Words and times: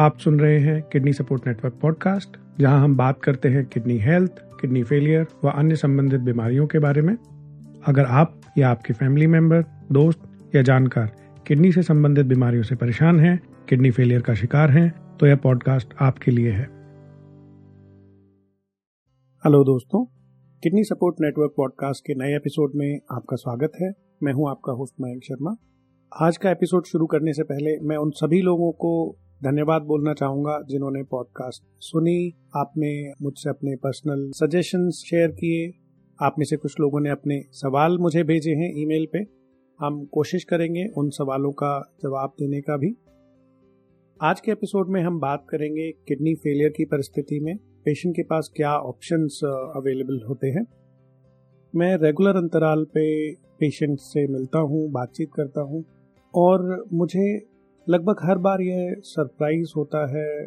आप 0.00 0.18
सुन 0.18 0.38
रहे 0.40 0.58
हैं 0.58 0.82
किडनी 0.82 1.12
सपोर्ट 1.12 1.46
नेटवर्क 1.46 1.74
पॉडकास्ट, 1.82 2.36
जहाँ 2.60 2.84
हम 2.84 2.96
बात 2.96 3.20
करते 3.22 3.48
हैं 3.48 3.64
किडनी 3.66 3.96
हेल्थ, 3.98 4.30
किडनी 4.60 4.82
फेलियर 4.82 5.26
व 5.44 5.50
अन्य 5.50 5.76
संबंधित 5.76 6.20
बीमारियों 6.20 6.66
के 6.66 6.78
बारे 6.78 7.02
में। 7.02 7.14
अगर 7.86 8.04
आप 8.04 8.40
या 8.58 8.70
आपके 8.70 8.92
फैमिली 8.92 9.26
मेंबर, 9.26 9.62
दोस्त 9.92 10.54
या 10.54 10.62
जानकार 10.62 11.10
किडनी 11.46 11.72
से 11.72 11.82
संबंधित 11.82 12.26
बीमारियों 12.26 12.62
से 12.62 12.76
परेशान 12.76 13.20
हैं, 13.20 13.38
किडनी 13.68 13.90
फेलियर 13.90 14.22
का 14.22 14.34
शिकार 14.34 14.70
हैं 14.70 14.90
तो 15.20 15.26
यह 15.26 15.36
पॉडकास्ट 15.36 15.94
आपके 16.00 16.30
लिए 16.30 16.50
है। 16.50 16.64
हेलो 19.44 19.64
दोस्तों, 19.64 20.04
किडनी 20.62 20.84
सपोर्ट 20.84 21.16
नेटवर्क 21.20 21.54
पॉडकास्ट 21.56 22.06
के 22.06 22.14
नए 22.14 22.36
एपिसोड 22.36 22.72
में 22.74 23.00
आपका 23.12 23.36
स्वागत 23.36 23.82
है। 23.82 23.92
मैं 24.22 24.32
हूँ 24.32 24.50
आपका 24.50 24.72
होस्ट 24.72 24.94
मयंक 25.00 25.24
शर्मा। 25.24 25.56
आज 26.12 26.36
का 26.36 26.50
एपिसोड 26.50 26.84
शुरू 26.86 27.06
करने 27.06 27.32
से 27.32 27.42
पहले 27.42 27.80
मैं 27.80 27.96
उन 27.96 28.10
सभी 28.10 28.40
लोगों 28.42 28.72
को 28.72 28.92
धन्यवाद 29.42 29.82
बोलना 29.82 30.12
चाहूँगा 30.14 30.58
जिन्होंने 30.68 31.02
पॉडकास्ट 31.02 31.62
सुनी, 31.80 32.32
आपने 32.56 33.12
मुझसे 33.22 33.50
अपने 33.50 33.76
पर्सनल 33.76 34.30
सजेशंस 34.30 35.02
शेयर 35.06 35.30
किए, 35.30 35.72
आप 36.18 36.34
में 36.38 36.44
से 36.46 36.56
कुछ 36.56 36.74
लोगों 36.80 37.00
ने 37.00 37.10
अपने 37.10 37.40
सवाल 37.52 37.98
मुझे 37.98 38.24
भेजे 38.24 38.50
हैं 38.50 38.70
ईमेल 38.76 39.06
पे। 39.12 39.18
हम 39.80 40.04
कोशिश 40.04 40.44
करेंगे 40.44 40.86
उन 40.98 41.08
सवालों 41.10 41.52
का 41.52 41.72
जवाब 42.02 42.34
देने 42.40 42.60
का 42.60 42.76
भी। 42.76 42.94
आज 44.20 44.40
के 44.40 44.52
एपिसोड 44.52 44.88
में 44.88 45.02
हम 45.02 45.18
बात 45.20 45.46
करेंगे 45.50 45.90
किडनी 46.08 46.34
फेलियर 46.34 46.70
की 46.70 46.84
परिस्थिति 46.84 47.40
में 47.40 47.56
पेशेंट 47.84 48.16
के 48.16 48.22
पास 48.22 48.50
क्या 48.56 48.76
ऑप्शंस 48.78 49.40
अवेलेबल 49.44 50.20
होते 50.28 50.46
हैं। 50.46 50.66
मैं 51.74 51.96
रेगुलर 51.96 52.36
अंतराल 52.36 52.84
पे 52.84 53.32
पेशेंट 53.32 53.98
से 53.98 54.26
मिलता 54.26 54.58
हूँ, 54.58 54.90
बातचीत 54.90 55.30
करता 55.34 55.60
हूँ 55.60 55.84
और 56.34 56.84
मुझे 56.92 57.49
लगभग 57.88 58.16
हर 58.22 58.38
बार 58.38 58.60
यह 58.60 58.94
सरप्राइज़ 58.98 59.72
होता 59.76 60.06
है 60.18 60.44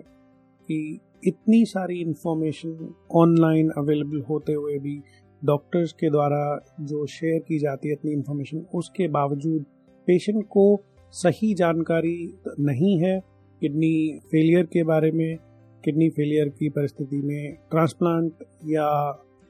कि 0.70 1.00
इतनी 1.28 1.66
सारी 1.66 2.02
इंफॉर्मेशन 2.02 2.94
ऑनलाइन 3.12 3.70
अवेलेबल 3.78 4.22
होते 4.30 4.54
हुए 4.54 4.78
भी 4.80 5.02
डॉक्टर्स 5.46 5.94
के 5.94 6.10
द्वारा 6.10 6.66
जो 6.82 7.06
शेयर 7.06 7.40
की 7.40 7.60
जाती 7.60 7.88
है 7.88 7.94
इतनी 7.94 8.12
इंफॉर्मेशन 8.12 8.66
उसके 8.76 9.08
बावजूद 9.08 9.66
पेशेंट 10.08 10.46
को 10.46 10.84
सही 11.12 11.54
जानकारी 11.54 12.34
नहीं 12.60 12.98
है 13.00 13.20
किडनी 13.62 14.20
फेलियर 14.32 14.64
के 14.64 14.84
बारे 14.84 15.12
में, 15.12 15.38
किडनी 15.84 16.10
फेलियर 16.10 16.50
की 16.50 16.70
परिस्थिति 16.70 17.18
में 17.18 17.54
ट्रांसप्लांट 17.72 18.32
या 18.66 18.88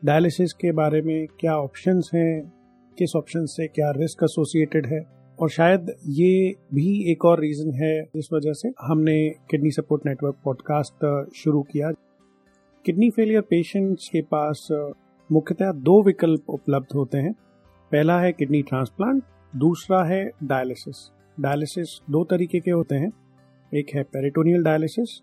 डायलिसिस 0.06 0.53
के 0.53 0.72
बारे 0.72 1.02
में 1.02 1.28
क्या 1.40 1.58
ऑप्शंस 1.58 2.12
हैं, 2.14 2.53
किस 2.97 3.16
ऑप्शन 3.16 3.45
से 3.45 3.68
क्या 3.68 3.92
रिस्क 3.92 4.23
एसोसिएटेड 4.23 4.86
है। 4.86 5.22
और 5.39 5.50
शायद 5.50 5.94
ये 6.08 6.56
भी 6.73 7.12
एक 7.12 7.26
और 7.26 7.39
रीजन 7.39 7.72
है 7.73 8.03
जिस 8.03 8.31
वजह 8.34 8.53
से 8.53 8.70
हमने 8.81 9.30
किडनी 9.30 9.72
सपोर्ट 9.72 10.06
नेटवर्क 10.06 10.36
पॉडकास्ट 10.44 11.31
शुरू 11.36 11.62
किया। 11.62 11.92
किडनी 12.86 13.09
फेलियर 13.09 13.42
पेशेंट्स 13.42 14.09
के 14.09 14.22
पास 14.22 14.67
मुख्यतः 15.31 15.72
दो 15.72 16.02
विकल्प 16.03 16.50
उपलब्ध 16.50 16.95
होते 16.95 17.17
हैं। 17.17 17.34
पहला 17.92 18.20
है 18.20 18.31
किडनी 18.34 18.62
ट्रांसप्लांट 18.62 19.23
दूसरा 19.56 20.03
है 20.03 20.31
डायलिसिस 20.44 21.09
डायलिसिस 21.40 22.00
दो 22.09 22.23
तरीके 22.23 22.59
के 22.59 22.72
होते 22.72 22.95
हैं। 22.95 23.12
एक 23.73 23.95
है 23.95 24.03
पेरिटोनियल 24.03 24.64
डायलिसिस 24.64 25.22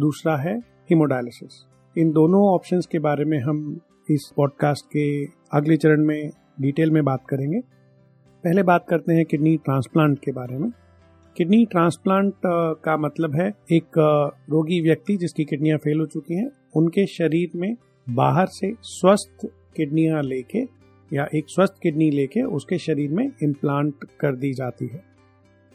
दूसरा 0.00 0.36
है 0.36 0.58
हीमोडायलिसिस 0.58 1.64
इन 1.98 2.10
दोनों 2.10 2.42
ऑप्शंस 2.54 2.86
के 2.86 2.98
बारे 2.98 3.24
में 3.24 3.38
हम 3.40 3.80
इस 4.10 4.32
पॉडकास्ट 4.36 4.86
के 4.86 5.24
अगले 5.52 5.76
चरण 5.76 6.04
में 6.04 6.30
डिटेल 6.60 6.90
में 6.90 7.04
बात 7.04 7.24
करेंगे। 7.28 7.60
पहले 8.44 8.62
बात 8.62 8.84
करते 8.88 9.12
हैं 9.12 9.24
किडनी 9.24 9.56
ट्रांसप्लांट 9.56 10.18
के 10.18 10.32
बारे 10.32 10.58
में। 10.58 10.70
किडनी 11.36 11.64
ट्रांसप्लांट 11.64 12.32
का 12.84 12.96
मतलब 12.96 13.34
है 13.34 13.48
एक 13.72 13.98
रोगी 14.50 14.80
व्यक्ति 14.80 15.16
जिसकी 15.16 15.44
किडनियाँ 15.44 15.78
फेल 15.78 16.00
हो 16.00 16.06
चुकी 16.06 16.34
हैं, 16.34 16.50
उनके 16.76 17.06
शरीर 17.06 17.50
में 17.54 17.74
बाहर 18.06 18.46
से 18.46 18.72
स्वस्थ 18.82 19.46
किडनियाँ 19.76 20.22
लेके 20.22 20.62
या 21.10 21.26
एक 21.34 21.48
स्वस्थ 21.48 21.74
किडनी 21.82 22.10
लेके 22.10 22.42
उसके 22.42 22.78
शरीर 22.78 23.10
में 23.10 23.24
इम्प्लांट 23.42 24.04
कर 24.20 24.36
दी 24.36 24.52
जाती 24.52 24.86
है। 24.86 25.02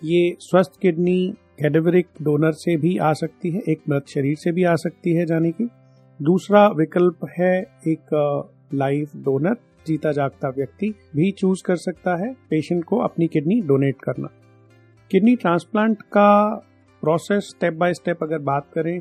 ये 0.01 0.35
स्वस्थ 0.39 0.79
किडनी 0.81 1.33
कैडेवरिक 1.59 2.07
डोनर 2.21 2.51
से 2.53 2.77
भी 2.77 2.97
आ 2.97 3.11
सकती 3.13 3.51
है, 3.51 3.61
एक 3.67 3.81
मृत 3.89 4.07
शरीर 4.07 4.35
से 4.35 4.51
भी 4.51 4.63
आ 4.63 4.75
सकती 4.75 5.13
है 5.13 5.25
जाने 5.25 5.51
की। 5.51 5.69
दूसरा 6.19 6.67
विकल्प 6.69 7.27
है 7.39 7.53
एक 7.87 8.15
लाइव 8.73 9.09
डोनर 9.15 9.55
जीता 9.87 10.11
जागता 10.11 10.49
व्यक्ति 10.49 10.93
भी 11.15 11.31
चूज़ 11.31 11.63
कर 11.63 11.75
सकता 11.77 12.15
है 12.15 12.33
पेशेंट 12.49 12.83
को 12.83 12.99
अपनी 12.99 13.27
किडनी 13.27 13.59
डोनेट 13.61 14.01
करना। 14.01 14.27
किडनी 15.11 15.35
ट्रांसप्लांट 15.35 16.01
का 16.01 16.55
प्रोसेस 17.03 17.49
स्टेप 17.49 17.73
बाय 17.73 17.93
स्टेप 17.93 18.23
अगर 18.23 18.39
बात 18.41 18.69
करें 18.73 18.99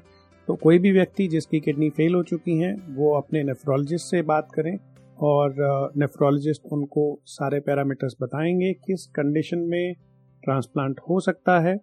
तो 0.48 0.54
कोई 0.54 0.78
भी 0.78 0.91
व्यक्ति 0.93 1.26
जिसकी 1.28 1.60
किडनी 1.60 1.88
फेल 1.91 2.15
हो 2.15 2.22
चुकी 2.22 2.56
है, 2.59 2.75
वो 2.91 3.15
अपने 3.16 3.43
नेफ्रोलॉजिस्ट 3.43 4.10
से 4.10 4.22
बात 4.22 4.48
करें 4.54 4.76
और 5.19 5.54
नेफ्रोलॉजिस्ट 5.97 6.62
उनको 6.72 7.04
सारे 7.26 7.60
पैरामीटर्स 7.60 8.16
बताएँगे 8.22 8.72
किस 8.87 9.06
कंडीशन 9.16 9.59
में 9.69 9.94
ट्रांसप्लांट 10.43 11.00
हो 11.00 11.20
सकता 11.20 11.59
है। 11.60 11.76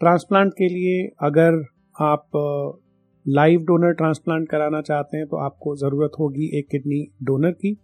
ट्रांसप्लांट 0.00 0.52
के 0.52 0.68
लिए 0.68 1.08
अगर 1.22 1.62
आप 2.02 2.40
लाइव 3.26 3.60
डोनर 3.60 3.92
ट्रांसप्लांट 3.92 4.48
कराना 4.48 4.80
चाहते 4.82 5.16
हैं 5.16 5.26
तो 5.26 5.36
आपको 5.36 5.74
ज़रूरत 5.76 6.12
होगी 6.18 6.50
एक 6.58 6.68
किडनी 6.70 7.04
डोनर 7.22 7.52
की। 7.52 7.76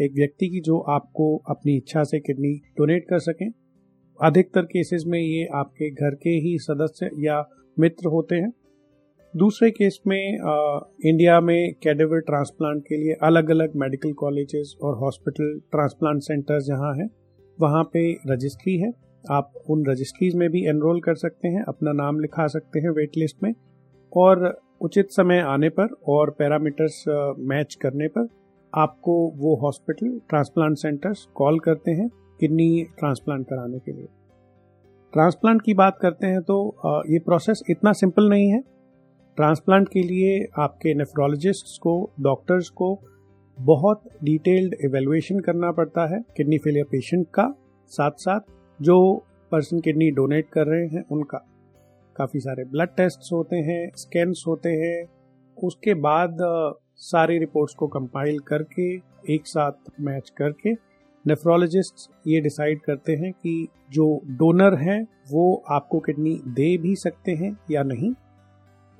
एक 0.00 0.12
व्यक्ति 0.14 0.48
की 0.48 0.60
जो 0.60 0.78
आपको 0.90 1.36
अपनी 1.50 1.76
इच्छा 1.76 2.02
से 2.02 2.20
किडनी 2.20 2.54
डोनेट 2.78 3.04
कर 3.10 3.18
सकें। 3.18 3.50
अधिकतर 4.20 4.62
केसेस 4.62 5.04
में 5.06 5.18
ये 5.18 5.46
आपके 5.54 5.90
घर 5.90 6.14
के 6.14 6.30
ही 6.30 6.56
सदस्य 6.58 7.10
या 7.18 7.42
मित्र 7.78 8.08
होते 8.08 8.34
हैं। 8.34 8.52
दूसरे 9.34 9.70
केस 9.70 9.98
में 10.06 10.38
आ, 10.40 10.78
इंडिया 11.04 11.40
में 11.40 11.74
कैडेवर 11.82 12.20
ट्रांसप्लांट 12.20 12.82
के 12.82 12.96
लिए 12.96 13.14
अलग 13.22 13.50
अलग 13.50 13.76
मेडिकल 13.76 14.12
कॉलेजेस 14.12 14.74
और 14.82 14.98
हॉस्पिटल 14.98 15.58
ट्रांसप्लांट 15.70 16.22
सेंटर्स 16.22 16.64
जहाँ 16.64 16.94
हैं 16.94 17.08
वहाँ 17.58 17.82
पे 17.84 18.12
रजिस्ट्री 18.26 18.76
है। 18.78 18.92
आप 19.30 19.52
उन 19.70 19.84
रजिस्ट्रीज 19.86 20.34
में 20.34 20.48
भी 20.50 20.64
एनरोल 20.66 21.00
कर 21.00 21.14
सकते 21.14 21.48
हैं 21.48 21.64
अपना 21.64 21.92
नाम 21.92 22.20
लिखा 22.20 22.46
सकते 22.46 22.80
हैं 22.80 22.90
वेट 22.90 23.16
लिस्ट 23.16 23.42
में। 23.42 23.52
और 24.12 24.60
उचित 24.80 25.10
समय 25.10 25.38
आने 25.38 25.68
पर 25.68 25.94
और 26.08 26.30
पैरामीटर्स 26.30 27.04
मैच 27.38 27.74
करने 27.74 28.08
पर 28.08 28.28
आपको 28.74 29.14
वो 29.36 29.54
हॉस्पिटल, 29.56 30.18
ट्रांसप्लांट 30.28 30.76
सेंटर्स 30.76 31.24
कॉल 31.34 31.58
करते 31.58 31.90
हैं 31.90 32.08
किडनी 32.40 32.84
ट्रांसप्लांट 32.98 33.46
कराने 33.46 33.78
के 33.78 33.92
लिए। 33.92 34.06
ट्रांसप्लांट 35.12 35.62
की 35.62 35.74
बात 35.74 35.98
करते 36.02 36.26
हैं 36.26 36.40
तो 36.42 36.56
ये 37.08 37.18
प्रोसेस 37.18 37.62
इतना 37.70 37.92
सिंपल 37.92 38.28
नहीं 38.28 38.50
है। 38.50 38.60
ट्रांसप्लांट 39.38 39.88
के 39.88 40.02
लिए 40.02 40.46
आपके 40.58 40.94
नेफ्रोलॉजिस्ट 40.94 41.78
को 41.82 41.94
डॉक्टर्स 42.20 42.68
को 42.70 42.98
बहुत 43.58 44.02
डिटेल्ड 44.24 44.74
एवेलुएशन 44.84 45.40
करना 45.40 45.70
पड़ता 45.72 46.06
है 46.06 46.20
किडनी 46.36 46.58
फेलियर 46.58 46.84
पेशेंट 46.84 47.26
का 47.34 47.46
साथ 47.92 48.10
साथ 48.18 48.40
जो 48.80 48.96
पर्सन 49.52 49.80
किडनी 49.80 50.10
डोनेट 50.10 50.48
कर 50.48 50.66
रहे 50.66 50.86
हैं 50.86 51.04
उनका। 51.12 51.38
काफ़ी 52.16 52.40
सारे 52.40 52.64
ब्लड 52.64 52.88
टेस्ट 52.88 53.32
होते 53.32 53.56
हैं 53.56 53.90
स्कैन्स 53.96 54.44
होते 54.46 54.68
हैं 54.68 55.04
उसके 55.58 55.94
बाद 55.94 56.38
सारी 56.96 57.38
रिपोर्ट्स 57.38 57.74
को 57.74 57.86
कंपाइल 57.86 58.38
करके, 58.38 58.94
एक 59.34 59.46
साथ 59.46 60.00
मैच 60.00 60.30
करके 60.30 60.72
नेफ्रोलॉजिस्ट 61.24 62.10
ये 62.26 62.40
डिसाइड 62.40 62.80
करते 62.80 63.12
हैं 63.12 63.32
कि 63.32 63.68
जो 63.92 64.20
डोनर 64.30 64.74
हैं, 64.74 65.06
वो 65.30 65.62
आपको 65.70 65.98
किडनी 66.00 66.34
दे 66.46 66.76
भी 66.78 66.94
सकते 66.96 67.32
हैं 67.32 67.56
या 67.70 67.82
नहीं? 67.82 68.12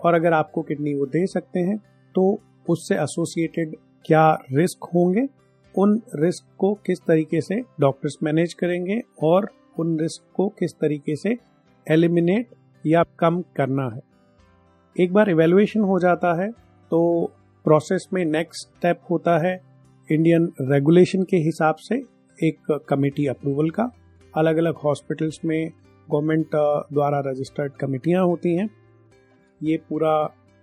और 0.00 0.14
अगर 0.14 0.32
आपको 0.32 0.62
किडनी 0.62 0.94
वो 0.94 1.06
दे 1.06 1.26
सकते 1.26 1.60
हैं 1.60 1.76
तो 2.14 2.38
उससे 2.68 2.94
एसोसिएटेड 2.94 3.76
क्या 4.06 4.32
रिस्क 4.52 4.84
होंगे? 4.84 5.26
उन 5.74 6.00
रिस्क 6.14 6.44
को 6.58 6.72
किस 6.86 7.00
तरीके 7.00 7.40
से 7.40 7.60
डॉक्टर्स 7.80 8.16
मैनेज 8.22 8.54
करेंगे? 8.54 9.00
और 9.22 9.50
उन 9.78 9.98
रिस्क 10.00 10.22
को 10.34 10.48
किस 10.48 10.74
तरीके 10.74 11.16
से 11.16 11.36
एलिमिनेट 11.86 12.54
या 12.84 13.04
कम 13.18 13.42
करना 13.56 13.88
है? 13.94 14.00
एक 14.96 15.12
बार 15.12 15.28
इवेल्युएशन 15.30 15.80
हो 15.80 15.98
जाता 15.98 16.32
है 16.40 16.48
तो 16.90 16.98
प्रोसेस 17.64 18.06
में 18.12 18.24
नेक्स्ट 18.24 18.66
स्टेप 18.68 19.00
होता 19.10 19.36
है 19.38 19.54
इंडियन 20.08 20.44
रेगुलेशन 20.60 21.22
के 21.22 21.36
हिसाब 21.36 21.76
से 21.76 21.94
एक 22.38 22.70
कमेटी 22.88 23.26
अप्रूवल 23.26 23.70
का। 23.70 23.90
अलग 24.34 24.56
अलग 24.56 24.74
हॉस्पिटल्स 24.74 25.40
में 25.44 25.70
गवर्नमेंट 26.08 26.54
द्वारा 26.92 27.20
रजिस्टर्ड 27.26 27.72
कमेटियाँ 27.72 28.24
होती 28.24 28.54
हैं। 28.56 28.68
ये 29.60 29.76
पूरा 29.88 30.14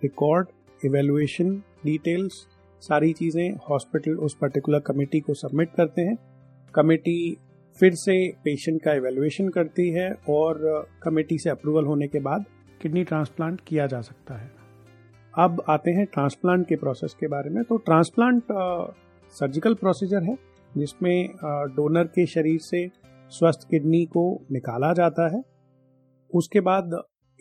रिकॉर्ड 0.02 0.48
इवेलुएशन 0.82 1.54
डिटेल्स 1.84 2.46
सारी 2.82 3.12
चीज़ें 3.12 3.54
हॉस्पिटल 3.70 4.14
उस 4.16 4.36
पर्टिकुलर 4.40 4.80
कमेटी 4.80 5.20
को 5.20 5.34
सबमिट 5.34 5.74
करते 5.76 6.02
हैं। 6.02 6.16
कमेटी 6.74 7.36
फिर 7.78 7.94
से 7.96 8.16
पेशेंट 8.44 8.82
का 8.82 8.94
इवेलुएशन 8.94 9.48
करती 9.50 9.90
है 9.90 10.10
और 10.30 10.86
कमेटी 11.02 11.38
से 11.38 11.50
अप्रूवल 11.50 11.84
होने 11.84 12.08
के 12.08 12.20
बाद 12.20 12.44
किडनी 12.82 13.04
ट्रांसप्लांट 13.04 13.60
किया 13.60 13.86
जा 13.86 14.00
सकता 14.00 14.34
है। 14.34 14.50
अब 15.38 15.62
आते 15.68 15.90
हैं 15.90 16.06
ट्रांसप्लांट 16.06 16.66
के 16.66 16.76
प्रोसेस 16.76 17.14
के 17.20 17.28
बारे 17.28 17.50
में। 17.50 17.64
तो 17.64 17.76
ट्रांसप्लांट 17.76 18.42
सर्जिकल 19.30 19.74
प्रोसीजर 19.74 20.22
है 20.22 20.38
जिसमें 20.76 21.28
डोनर 21.76 22.04
के 22.04 22.26
शरीर 22.26 22.58
से 22.60 22.90
स्वस्थ 23.28 23.68
किडनी 23.70 24.04
को 24.04 24.46
निकाला 24.52 24.92
जाता 24.92 25.36
है। 25.36 25.42
उसके 26.34 26.60
बाद 26.60 26.90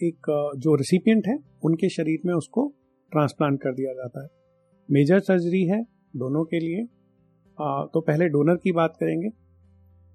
एक 0.03 0.51
जो 0.57 0.75
रिसिपियंट 0.75 1.27
है 1.27 1.39
उनके 1.63 1.89
शरीर 1.89 2.19
में 2.25 2.33
उसको 2.33 2.73
ट्रांसप्लांट 3.11 3.61
कर 3.61 3.73
दिया 3.73 3.93
जाता 3.93 4.23
है। 4.23 4.29
मेजर 4.91 5.19
सर्जरी 5.19 5.65
है 5.65 5.83
दोनों 6.15 6.43
के 6.45 6.59
लिए। 6.59 6.81
आ, 7.61 7.83
तो 7.85 8.01
पहले 8.01 8.29
डोनर 8.29 8.55
की 8.55 8.71
बात 8.71 8.97
करेंगे। 8.99 9.29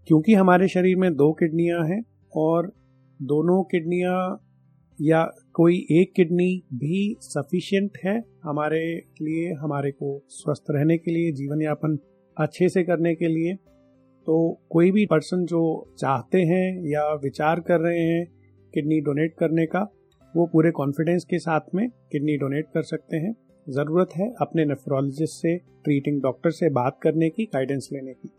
क्योंकि 0.06 0.34
हमारे 0.34 0.68
शरीर 0.68 0.96
में 0.96 1.14
दो 1.14 1.32
किडनियाँ 1.32 1.86
हैं 1.86 2.02
और 2.36 2.66
दोनों 3.22 3.62
किडनियाँ 3.62 4.42
या 4.98 5.22
कोई 5.54 5.76
एक 5.92 6.12
किडनी 6.16 6.62
भी 6.74 7.16
सफिशियंट 7.20 7.98
है 8.04 8.20
हमारे 8.44 8.80
लिए, 9.22 9.52
हमारे 9.52 9.90
को 9.90 10.20
स्वस्थ 10.28 10.64
रहने 10.70 10.96
के 10.98 11.10
लिए, 11.10 11.32
जीवन 11.32 11.62
यापन 11.62 11.98
अच्छे 12.36 12.68
से 12.68 12.82
करने 12.82 13.14
के 13.14 13.28
लिए 13.28 13.54
तो 14.26 14.36
कोई 14.70 14.90
भी 14.90 15.04
पर्सन 15.06 15.44
जो 15.44 15.60
चाहते 15.98 16.38
हैं 16.42 16.66
या 16.84 17.02
विचार 17.14 17.60
कर 17.60 17.80
रहे 17.80 18.00
हैं 18.00 18.24
किडनी 18.74 19.00
डोनेट 19.00 19.34
करने 19.38 19.66
का, 19.66 19.80
वो 20.34 20.46
पूरे 20.46 20.70
कॉन्फिडेंस 20.70 21.24
के 21.24 21.38
साथ 21.38 21.74
में 21.74 21.88
किडनी 22.12 22.36
डोनेट 22.36 22.66
कर 22.74 22.82
सकते 22.82 23.16
हैं। 23.16 23.34
ज़रूरत 23.66 24.16
है 24.16 24.28
अपने 24.40 24.64
नेफ्रोलॉजिस्ट 24.64 25.42
से 25.42 25.56
ट्रीटिंग 25.84 26.20
डॉक्टर 26.22 26.50
से 26.50 26.70
बात 26.70 26.98
करने 27.02 27.28
की 27.30 27.44
गाइडेंस 27.44 27.88
लेने 27.92 28.12
की। 28.12 28.30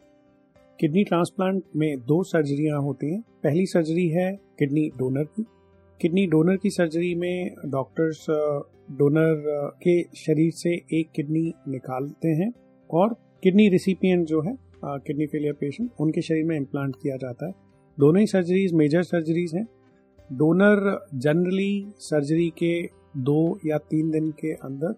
किडनी 0.79 1.03
ट्रांसप्लांट 1.03 1.63
में 1.75 1.97
दो 1.99 2.21
सर्जरियाँ 2.23 2.81
होती 2.81 3.13
हैं। 3.13 3.21
पहली 3.43 3.65
सर्जरी 3.65 4.07
है 4.09 4.31
किडनी 4.59 4.87
डोनर 4.97 5.23
की 5.25 5.45
किडनी 6.01 6.25
डोनर 6.27 6.57
की 6.57 6.69
सर्जरी 6.69 7.13
में 7.15 7.55
डॉक्टर्स 7.65 8.25
डोनर 8.97 9.71
के 9.83 10.01
शरीर 10.15 10.51
से 10.51 10.73
एक 10.93 11.09
किडनी 11.15 11.53
निकालते 11.67 12.27
हैं 12.27 12.51
और 12.89 13.15
किडनी 13.43 13.67
रिसिपियंट 13.69 14.27
जो 14.27 14.41
है 14.41 14.55
किडनी 14.85 15.25
फेलियर 15.25 15.53
पेशेंट, 15.53 15.89
उनके 15.99 16.21
शरीर 16.21 16.45
में 16.45 16.55
इम्प्लांट 16.57 16.95
किया 16.95 17.15
जाता 17.15 17.45
है। 17.45 17.53
दोनों 17.99 18.19
ही 18.19 18.27
सर्जरीज, 18.27 18.73
मेजर 18.73 19.03
सर्जरीज 19.03 19.55
हैं। 19.55 19.65
डोनर 20.33 21.07
जनरली 21.15 21.93
सर्जरी 21.99 22.49
के 22.49 22.89
दो 23.17 23.59
या 23.65 23.77
तीन 23.77 24.11
दिन 24.11 24.31
के 24.31 24.53
अंदर 24.53 24.95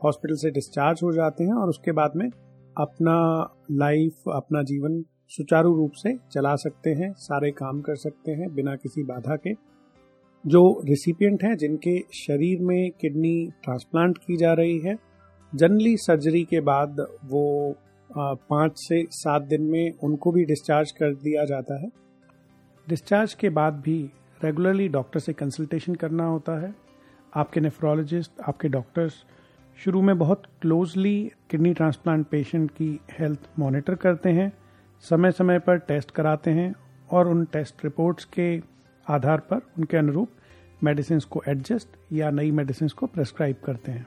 हॉस्पिटल 0.00 0.34
से 0.34 0.50
डिस्चार्ज 0.50 1.00
हो 1.02 1.12
जाते 1.12 1.44
हैं 1.44 1.54
और 1.54 1.68
उसके 1.68 1.92
बाद 1.92 2.12
में 2.16 2.28
अपना 2.76 3.18
लाइफ, 3.70 4.12
अपना 4.34 4.62
जीवन 4.62 5.02
सुचारू 5.28 5.76
रूप 5.76 5.92
से 5.92 6.16
चला 6.32 6.56
सकते 6.56 6.90
हैं, 6.90 7.12
सारे 7.12 7.50
काम 7.50 7.80
कर 7.80 7.96
सकते 7.96 8.32
हैं 8.32 8.54
बिना 8.54 8.76
किसी 8.76 9.02
बाधा 9.02 9.36
के। 9.36 9.76
जो 10.46 10.82
रिसिपियंट 10.88 11.42
हैं, 11.44 11.56
जिनके 11.56 11.98
शरीर 12.14 12.60
में 12.60 12.90
किडनी 13.00 13.48
ट्रांसप्लांट 13.64 14.18
की 14.18 14.36
जा 14.36 14.52
रही 14.52 14.78
है, 14.78 14.96
जनरली 15.52 15.96
सर्जरी 15.96 16.42
के 16.44 16.60
बाद 16.60 17.06
वो 17.24 17.74
पाँच 18.10 18.78
से 18.78 19.04
सात 19.10 19.42
दिन 19.42 19.62
में 19.62 19.92
उनको 20.02 20.32
भी 20.32 20.44
डिस्चार्ज 20.44 20.90
कर 20.90 21.14
दिया 21.14 21.44
जाता 21.44 21.80
है। 21.82 21.88
डिस्चार्ज 22.88 23.34
के 23.34 23.48
बाद 23.48 23.74
भी 23.74 23.98
रेगुलरली 24.44 24.88
डॉक्टर 24.88 25.20
से 25.20 25.32
कंसल्टेशन 25.32 25.94
करना 25.94 26.24
होता 26.24 26.60
है। 26.60 26.74
आपके 27.36 27.60
नेफ्रोलॉजिस्ट 27.60 28.40
आपके 28.48 28.68
डॉक्टर्स 28.68 29.14
शुरू 29.78 30.02
में 30.02 30.18
बहुत 30.18 30.42
क्लोजली 30.62 31.32
किडनी 31.50 31.72
ट्रांसप्लांट 31.74 32.26
पेशेंट 32.26 32.70
की 32.70 33.00
हेल्थ 33.10 33.48
मॉनिटर 33.58 33.94
करते 33.94 34.30
हैं 34.30 34.52
समय 35.04 35.30
समय 35.30 35.58
पर 35.58 35.78
टेस्ट 35.78 36.10
कराते 36.10 36.50
हैं 36.50 36.74
और 37.10 37.28
उन 37.28 37.44
टेस्ट 37.44 37.84
रिपोर्ट्स 37.84 38.24
के 38.24 38.76
आधार 39.06 39.40
पर 39.40 39.60
उनके 39.78 39.96
अनुरूप 39.96 40.28
मेडिसिन 40.80 41.20
को 41.30 41.42
एडजस्ट 41.48 41.88
या 42.12 42.30
नई 42.30 42.50
मेडिसिन 42.50 42.88
को 42.88 43.06
प्रेस्क्राइब 43.06 43.56
करते 43.64 43.92
हैं। 43.92 44.06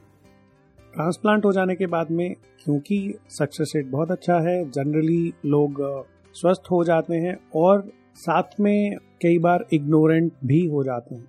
ट्रांसप्लांट 0.94 1.46
हो 1.46 1.52
जाने 1.52 1.76
के 1.76 1.86
बाद 1.86 2.12
में, 2.12 2.36
क्योंकि 2.64 3.14
सक्सेस 3.30 3.72
रेट 3.76 3.86
बहुत 3.86 4.12
अच्छा 4.12 4.40
है 4.40 4.70
जनरली 4.70 5.34
लोग 5.46 5.82
स्वस्थ 6.36 6.72
हो 6.72 6.84
जाते 6.84 7.16
हैं 7.16 7.38
और 7.56 7.88
साथ 8.16 8.60
में 8.60 8.98
कई 9.22 9.40
बार 9.40 9.66
इग्नोरेंट 9.74 10.32
भी 10.46 10.66
हो 10.66 10.84
जाते 10.84 11.16
हैं। 11.16 11.24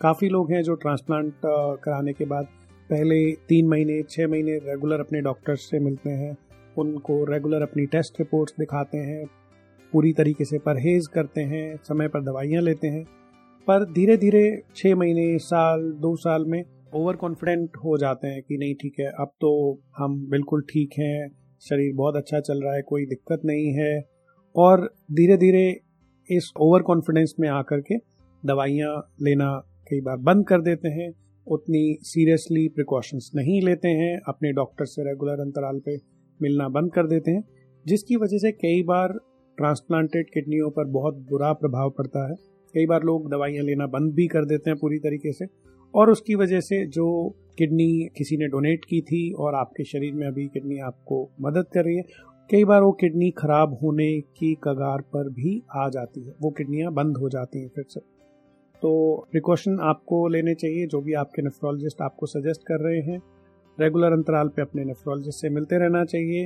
काफ़ी 0.00 0.28
लोग 0.28 0.52
हैं 0.52 0.62
जो 0.62 0.74
ट्रांसप्लांट 0.74 1.32
कराने 1.44 2.12
के 2.12 2.24
बाद 2.24 2.48
पहले 2.90 3.20
तीन 3.48 3.68
महीने 3.68 4.02
छः 4.02 4.28
महीने 4.28 4.56
रेगुलर 4.58 5.00
अपने 5.00 5.20
डॉक्टर्स 5.20 5.70
से 5.70 5.78
मिलते 5.78 6.10
हैं, 6.10 6.36
उनको 6.78 7.24
रेगुलर 7.24 7.62
अपनी 7.62 7.86
टेस्ट 7.86 8.20
रिपोर्ट्स 8.20 8.54
दिखाते 8.58 8.98
हैं, 8.98 9.26
पूरी 9.92 10.12
तरीके 10.12 10.44
से 10.44 10.58
परहेज 10.58 11.06
करते 11.06 11.40
हैं, 11.42 11.76
समय 11.78 12.08
पर 12.08 12.22
दवाइयाँ 12.22 12.62
लेते 12.62 12.88
हैं। 12.88 13.04
पर 13.66 13.84
धीरे 13.92 14.16
धीरे 14.16 14.62
छः 14.76 14.94
महीने, 14.94 15.38
साल, 15.38 15.92
दो 15.92 16.16
साल 16.16 16.44
में 16.44 16.64
ओवर 16.94 17.16
कॉन्फिडेंट 17.16 17.70
हो 17.84 17.98
जाते 17.98 18.28
हैं 18.28 18.42
कि 18.42 18.56
नहीं, 18.58 18.74
ठीक 18.74 18.94
है, 19.00 19.06
अब 19.06 19.30
तो 19.40 19.80
हम 19.96 20.30
बिल्कुल 20.30 20.62
ठीक 20.62 20.90
हैं, 20.98 21.28
शरीर 21.60 21.94
बहुत 21.94 22.16
अच्छा 22.16 22.40
चल 22.40 22.62
रहा 22.62 22.74
है, 22.74 22.82
कोई 22.82 23.06
दिक्कत 23.06 23.40
नहीं 23.44 23.72
है। 23.72 24.04
और 24.56 24.94
धीरे 25.12 25.36
धीरे 25.36 25.80
इस 26.30 26.52
ओवर 26.60 26.82
कॉन्फिडेंस 26.82 27.34
में 27.40 27.48
आकर 27.48 27.80
के 27.80 27.96
दवाइयाँ 28.46 29.14
लेना 29.22 29.62
कई 29.90 30.00
बार 30.00 30.16
बंद 30.16 30.46
कर 30.46 30.60
देते 30.60 30.88
हैं, 30.88 31.12
उतनी 31.46 31.98
सीरियसली 32.02 32.68
प्रिकॉशंस 32.68 33.30
नहीं 33.34 33.62
लेते 33.62 33.88
हैं, 33.88 34.20
अपने 34.28 34.52
डॉक्टर 34.52 34.84
से 34.84 35.02
रेगुलर 35.02 35.40
अंतराल 35.40 35.78
पे 35.78 35.96
मिलना 36.42 36.68
बंद 36.68 36.92
कर 36.92 37.06
देते 37.06 37.30
हैं, 37.30 37.44
जिसकी 37.86 38.16
वजह 38.16 38.38
से 38.38 38.52
कई 38.52 38.82
बार 38.82 39.08
ट्रांसप्लांटेड 39.58 40.26
किडनियों 40.34 40.70
पर 40.70 40.84
बहुत 40.84 41.14
बुरा 41.14 41.52
प्रभाव 41.52 41.90
पड़ता 41.90 42.30
है। 42.30 42.55
कई 42.74 42.86
बार 42.86 43.02
लोग 43.02 43.30
दवाइयाँ 43.30 43.64
लेना 43.64 43.86
बंद 43.86 44.12
भी 44.14 44.26
कर 44.26 44.44
देते 44.44 44.70
हैं 44.70 44.78
पूरी 44.78 44.98
तरीके 44.98 45.32
से। 45.32 45.46
और 45.94 46.10
उसकी 46.10 46.34
वजह 46.34 46.60
से 46.60 46.84
जो 46.86 47.06
किडनी 47.58 48.08
किसी 48.16 48.36
ने 48.36 48.46
डोनेट 48.46 48.84
की 48.84 49.00
थी 49.00 49.30
और 49.32 49.54
आपके 49.54 49.84
शरीर 49.84 50.14
में 50.14 50.26
अभी 50.26 50.46
किडनी 50.46 50.78
आपको 50.78 51.22
मदद 51.40 51.66
कर 51.74 51.84
रही 51.84 51.96
है, 51.96 52.02
कई 52.50 52.64
बार 52.64 52.82
वो 52.82 52.90
किडनी 52.92 53.30
खराब 53.30 53.78
होने 53.82 54.10
की 54.38 54.52
कगार 54.64 55.00
पर 55.14 55.28
भी 55.30 55.62
आ 55.76 55.88
जाती 55.88 56.24
है। 56.24 56.34
वो 56.42 56.50
किडनियाँ 56.50 56.92
बंद 56.92 57.16
हो 57.16 57.28
जाती 57.28 57.60
हैं 57.60 57.68
फिर 57.68 57.84
से। 57.88 58.00
तो 58.82 58.92
प्रिकॉशन 59.32 59.78
आपको 59.82 60.26
लेने 60.28 60.54
चाहिए, 60.54 60.86
जो 60.86 61.00
भी 61.00 61.14
आपके 61.14 61.42
नेफ्रोलॉजिस्ट 61.42 62.02
आपको 62.02 62.26
सजेस्ट 62.26 62.62
कर 62.62 62.80
रहे 62.80 63.00
हैं। 63.02 63.18
रेगुलर 63.78 64.12
अंतराल 64.12 64.48
पे 64.48 64.62
अपने 64.62 64.84
नेफ्रोलॉजिस्ट 64.84 65.40
से 65.40 65.48
मिलते 65.50 65.78
रहना 65.78 66.04
चाहिए। 66.04 66.44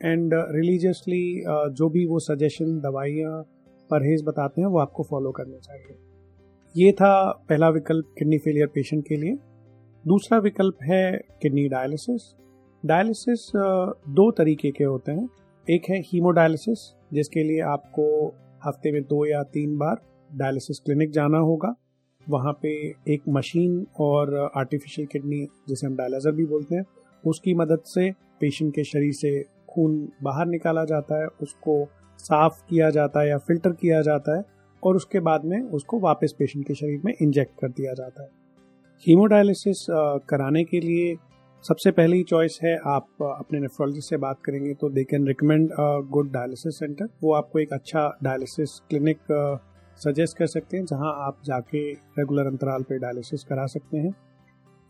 एंड 0.00 0.34
रिलीजियसली 0.50 1.42
जो 1.46 1.88
भी 1.88 2.06
वो 2.06 2.18
सजेशन 2.20 2.78
दवाइयाँ 2.80 3.42
परहेज 3.90 4.22
बताते 4.24 4.60
हैं, 4.60 4.68
वो 4.68 4.78
आपको 4.78 5.02
फॉलो 5.02 5.30
करना 5.30 5.58
चाहिए। 5.58 5.96
ये 6.74 6.92
था 6.92 7.30
पहला 7.48 7.68
विकल्प 7.68 8.14
किडनी 8.18 8.38
फेलियर 8.38 8.66
पेशेंट 8.66 9.04
के 9.08 9.16
लिए। 9.16 9.36
दूसरा 10.04 10.38
विकल्प 10.38 10.82
है 10.82 11.18
किडनी 11.42 11.68
डायलिसिस 11.68 12.34
डायलिसिस 12.82 13.50
दो 14.08 14.30
तरीके 14.30 14.70
के 14.70 14.84
होते 14.84 15.12
हैं। 15.12 15.28
एक 15.66 15.90
है 15.90 15.98
हीमोडायलिसिस 16.02 16.78
जिसके 17.12 17.42
लिए 17.42 17.60
आपको 17.62 18.04
हफ़्ते 18.66 18.92
में 18.92 19.02
दो 19.02 19.24
या 19.26 19.42
तीन 19.52 19.76
बार 19.78 20.00
डायलिसिस 20.30 20.78
क्लिनिक 20.78 21.10
जाना 21.10 21.38
होगा। 21.38 21.74
वहाँ 22.26 22.52
पे 22.52 22.70
एक 23.12 23.22
मशीन 23.28 23.86
और 24.00 24.34
आर्टिफिशियल 24.56 25.08
किडनी 25.12 25.46
जिसे 25.68 25.86
हम 25.86 25.96
डायलिजर 25.96 26.32
भी 26.32 26.44
बोलते 26.46 26.74
हैं, 26.74 26.84
उसकी 27.24 27.54
मदद 27.54 27.82
से 27.86 28.10
पेशेंट 28.40 28.74
के 28.74 28.84
शरीर 28.84 29.12
से 29.12 29.40
खून 29.68 29.96
बाहर 30.22 30.46
निकाला 30.46 30.84
जाता 30.84 31.20
है, 31.20 31.26
उसको 31.42 31.84
साफ़ 32.18 32.62
किया 32.68 32.90
जाता 32.90 33.20
है 33.20 33.28
या 33.28 33.38
फ़िल्टर 33.38 33.72
किया 33.72 34.00
जाता 34.02 34.36
है 34.36 34.44
और 34.82 34.96
उसके 34.96 35.20
बाद 35.20 35.44
में 35.44 35.60
उसको 35.60 35.98
वापस 36.00 36.34
पेशेंट 36.38 36.66
के 36.66 36.74
शरीर 36.74 37.00
में 37.04 37.12
इंजेक्ट 37.22 37.60
कर 37.60 37.68
दिया 37.70 37.92
जाता 37.92 38.22
है। 38.22 38.28
हीमोडायलिसिस 39.06 39.86
कराने 40.28 40.64
के 40.64 40.80
लिए 40.80 41.16
सबसे 41.64 41.90
पहली 41.90 42.22
चॉइस 42.22 42.58
है, 42.62 42.76
आप 42.76 43.06
अपने 43.22 43.60
नेफ्रोलॉजिस्ट 43.60 44.10
से 44.10 44.16
बात 44.16 44.38
करेंगे 44.44 44.74
तो 44.74 44.88
they 44.90 45.04
can 45.04 45.26
recommend 45.26 45.70
good 46.10 46.30
dialysis 46.32 46.78
centre 46.78 47.08
वो 47.22 47.32
आपको 47.34 47.58
एक 47.58 47.72
अच्छा 47.72 48.08
डायलिसिस 48.22 48.78
क्लिनिक 48.88 49.18
सजेस्ट 49.98 50.38
कर 50.38 50.46
सकते 50.46 50.76
हैं, 50.76 50.84
जहाँ 50.84 51.12
आप 51.26 51.40
जाके 51.44 51.90
रेगुलर 51.90 52.46
अंतराल 52.46 52.82
पे 52.82 52.98
डायलिसिस 52.98 53.44
करा 53.44 53.66
सकते 53.66 53.98
हैं। 53.98 54.12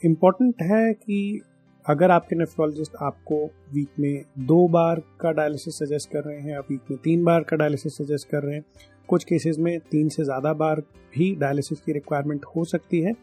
इंपॉर्टेंट 0.02 0.62
है 0.62 0.92
कि 0.94 1.40
अगर 1.88 2.10
आपके 2.10 2.36
नेफ्रोलॉजिस्ट 2.36 2.96
आपको 3.02 3.36
वीक 3.74 3.88
में 3.98 4.24
दो 4.38 4.66
बार 4.68 5.00
का 5.20 5.30
डायलिसिस 5.32 5.78
सजेस्ट 5.78 6.10
कर 6.10 6.24
रहे 6.24 6.40
हैं 6.40 6.50
या 6.50 6.60
वीक 6.60 6.90
में 6.90 6.98
तीन 7.04 7.24
बार 7.24 7.42
का 7.42 7.56
डायलिसिस 7.56 7.96
सजेस्ट 7.96 8.28
कर 8.28 8.42
रहे 8.42 8.54
हैं, 8.54 8.64
कुछ 9.08 9.24
केसेस 9.24 9.58
में 9.58 9.78
तीन 9.80 10.08
से 10.08 10.24
ज़्यादा 10.24 10.52
बार 10.54 10.80
भी 11.14 11.34
डायलिसिस 11.36 11.80
की 11.80 11.92
रिक्वायरमेंट 11.92 12.44
हो 12.56 12.64
सकती 12.64 13.00
है। 13.00 13.14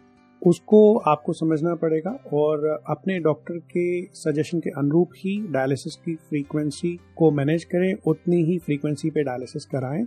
उसको 0.41 0.97
आपको 0.97 1.33
समझना 1.33 1.75
पड़ेगा 1.75 2.17
और 2.33 2.67
अपने 2.89 3.19
डॉक्टर 3.19 3.57
के 3.71 3.85
सजेशन 4.15 4.59
के 4.59 4.69
अनुरूप 4.69 5.11
ही 5.17 5.37
डायलिसिस 5.51 5.95
की 5.95 6.15
फ्रीक्वेंसी 6.15 6.97
को 7.17 7.31
मैनेज 7.31 7.63
करें, 7.65 7.93
उतनी 8.07 8.43
ही 8.43 8.57
फ्रीक्वेंसी 8.57 9.09
पे 9.09 9.23
डायलिसिस 9.23 9.65
कराएँ। 9.65 10.05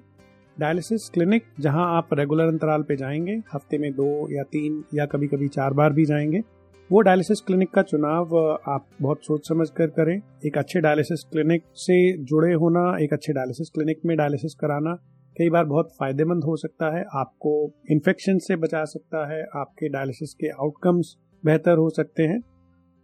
डायलिसिस 0.57 1.09
क्लिनिक 1.11 1.45
जहाँ 1.61 1.87
आप 1.97 2.15
रेगुलर 2.15 2.49
अंतराल 2.49 2.83
पे 2.83 2.97
जाएँगे, 2.97 3.43
हफ़्ते 3.55 3.79
में 3.79 3.93
दो 3.93 4.29
या 4.31 4.43
तीन 4.43 4.85
या 4.95 5.07
कभी 5.07 5.27
कभी 5.29 5.49
चार 5.49 5.73
बार 5.73 5.93
भी 5.93 6.05
जाएँगे 6.05 6.43
वो 6.92 7.00
डायलिसिस 7.00 7.40
क्लिनिक 7.40 7.71
का 7.71 7.83
चुनाव 7.83 8.37
आप 8.68 8.85
बहुत 9.02 9.25
सोच 9.25 9.49
समझ 9.49 9.68
कर 9.71 9.87
करें। 9.88 10.21
एक 10.47 10.57
अच्छे 10.59 10.80
डायलिसिस 10.80 11.23
क्लिनिक 11.23 11.62
से 11.76 11.97
जुड़े 12.18 12.52
होना, 12.52 12.97
एक 12.99 13.12
अच्छे 13.12 13.33
डायलिसिस 13.33 13.71
क्लिनिक 13.71 14.00
में 14.07 14.16
डायलिसिस 14.16 14.54
कराना 14.54 14.95
कई 15.37 15.50
बार 15.50 15.64
बहुत 15.64 15.90
फ़ायदेमंद 15.99 16.45
हो 16.45 16.57
सकता 16.57 16.87
है। 16.97 17.04
आपको 17.14 17.52
इन्फेक्शन 17.90 18.38
से 18.38 18.57
बचा 18.57 18.85
सकता 18.85 19.26
है, 19.33 19.42
आपके 19.57 19.88
डायलिसिस 19.88 20.35
के 20.35 20.49
आउटकम्स 20.49 21.14
बेहतर 21.45 21.78
हो 21.78 21.88
सकते 21.90 22.23
हैं। 22.23 22.40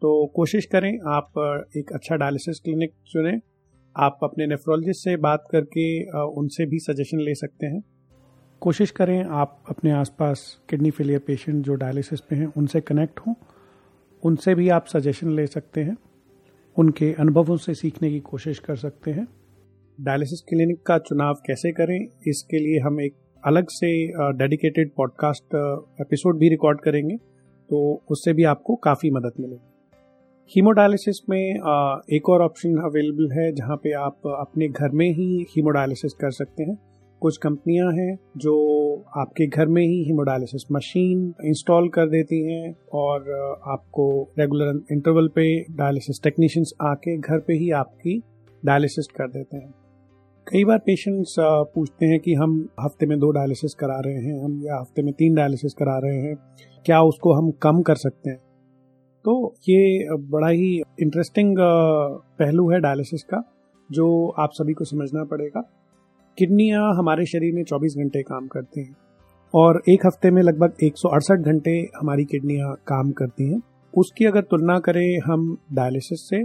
तो 0.03 0.27
कोशिश 0.37 0.67
करें 0.67 0.93
आप 1.09 1.69
एक 1.77 1.93
अच्छा 1.93 2.17
डायलिसिस 2.17 2.61
क्लिनिक 2.61 2.95
चुनें। 3.07 3.41
आप 3.97 4.19
अपने 4.23 4.47
नेफ्रोलॉजिस्ट 4.47 5.05
से 5.05 5.17
बात 5.23 5.45
करके 5.53 5.87
उनसे 6.33 6.67
भी 6.67 6.79
सजेशन 6.81 7.21
ले 7.21 7.35
सकते 7.37 7.67
हैं। 7.67 7.83
कोशिश 8.63 8.91
करें 8.91 9.23
आप 9.25 9.63
अपने 9.69 9.91
आसपास 9.93 10.61
किडनी 10.71 10.91
फेलियर 10.91 11.21
पेशेंट 11.27 11.65
जो 11.65 11.75
डायलिसिस 11.75 12.21
पे 12.21 12.37
हैं, 12.37 12.53
उनसे 12.57 12.81
कनेक्ट 12.83 13.21
हों। 13.21 13.35
उनसे 14.25 14.55
भी 14.55 14.69
आप 14.69 14.87
सजेशन 14.87 15.31
ले 15.31 15.47
सकते 15.47 15.83
हैं। 15.83 15.97
उनके 16.77 17.13
अनुभवों 17.13 17.57
से 17.57 17.75
सीखने 17.75 18.11
की 18.11 18.21
कोशिश 18.21 18.59
कर 18.59 18.77
सकते 18.77 19.11
हैं। 19.11 19.27
डायलिसिस 19.99 20.41
क्लिनिक 20.41 20.83
का 20.83 20.99
चुनाव 21.01 21.35
कैसे 21.47 21.73
करें? 21.73 22.07
इसके 22.27 22.59
लिए 22.59 22.81
हम 22.81 23.01
एक 23.01 23.15
अलग 23.45 23.67
से 23.71 23.91
डेडिकेटेड 24.39 24.91
पॉडकास्ट 24.97 25.55
एपिसोड 26.01 26.39
भी 26.39 26.49
रिकॉर्ड 26.49 26.81
करेंगे 26.81 27.17
तो 27.71 28.03
उससे 28.11 28.33
भी 28.33 28.45
आपको 28.45 28.75
काफ़ी 28.77 29.11
मदद 29.11 29.33
मिलेगी। 29.41 29.61
हीमोडायलिसिस 30.53 31.21
में 31.31 31.39
एक 32.13 32.29
और 32.29 32.43
ऑप्शन 32.43 32.77
अवेलेबल 32.81 33.31
है, 33.33 33.53
जहाँ 33.53 33.77
पे 33.77 33.93
आप 33.93 34.27
अपने 34.41 34.69
घर 34.69 34.91
में 34.91 35.09
ही 35.09 35.47
हीमोडायलिसिस 35.51 36.13
कर 36.13 36.31
सकते 36.31 36.63
हैं। 36.63 36.79
कुछ 37.25 37.37
कंपनियाँ 37.37 37.91
हैं 37.93 38.15
जो 38.37 38.55
आपके 39.17 39.47
घर 39.47 39.67
में 39.67 39.81
ही 39.83 40.03
हीमोडायलिसिस 40.05 40.63
मशीन 40.73 41.35
इंस्टॉल 41.45 41.89
कर 41.89 42.09
देती 42.09 42.41
हैं 42.43 42.75
और 42.95 43.31
आपको 43.67 44.07
रेगुलर 44.39 44.81
इंटरवल 44.93 45.29
पे 45.29 45.45
डायलिसिस 45.71 46.23
टेक्नीशियंस 46.23 46.73
आके 46.83 47.17
घर 47.19 47.39
पे 47.39 47.55
ही 47.55 47.71
आपकी 47.71 48.19
डायलिसिस 48.63 49.07
कर 49.07 49.29
देते 49.29 49.57
हैं। 49.57 49.73
कई 50.47 50.65
बार 50.65 50.79
पेशेंट्स 50.79 51.35
पूछते 51.41 52.07
हैं 52.07 52.19
कि 52.21 52.35
हम 52.35 52.59
हफ़्ते 52.81 53.07
में 53.07 53.19
दो 53.19 53.31
डायलिसिस 53.31 53.75
करा 53.75 53.99
रहे 54.01 54.15
हैं, 54.15 54.45
हम 54.45 54.61
या 54.65 54.81
हफ़्ते 54.81 55.03
में 55.03 55.13
तीन 55.13 55.35
डायलिसिस 55.35 55.75
करा 55.75 55.99
रहे 55.99 56.19
हैं, 56.19 56.35
क्या 56.87 57.01
उसको 57.03 57.33
हम 57.33 57.51
कम 57.63 57.81
कर 57.83 57.95
सकते 57.95 58.31
हैं? 58.31 58.39
तो 59.25 59.55
ये 59.69 60.17
बड़ा 60.31 60.49
ही 60.49 60.77
इंटरेस्टिंग 61.01 61.57
पहलू 61.59 62.71
है 62.71 62.81
डायलिसिस 62.81 63.23
का, 63.23 63.43
जो 63.91 64.29
आप 64.39 64.51
सभी 64.53 64.73
को 64.73 64.85
समझना 64.85 65.25
पड़ेगा। 65.25 65.63
किडनियाँ 66.39 66.95
हमारे 66.95 67.25
शरीर 67.27 67.55
में 67.55 67.63
24 67.65 67.95
घंटे 67.97 68.23
काम 68.23 68.47
करती 68.47 68.81
हैं 68.81 68.95
और 69.55 69.81
एक 69.89 70.07
हफ़्ते 70.07 70.31
में 70.31 70.41
लगभग 70.43 70.83
एक 70.85 70.97
सौ 70.97 71.09
अड़सठ 71.09 71.41
घंटे 71.43 71.71
हमारी 71.97 72.25
किडनियाँ 72.25 72.73
काम 72.89 73.13
करती 73.13 73.49
हैं। 73.51 73.61
उसकी 73.95 74.25
अगर 74.25 74.43
तुलना 74.43 74.79
करें 74.79 75.19
हम 75.27 75.47
डायलिसिस 75.73 76.29
से 76.29 76.43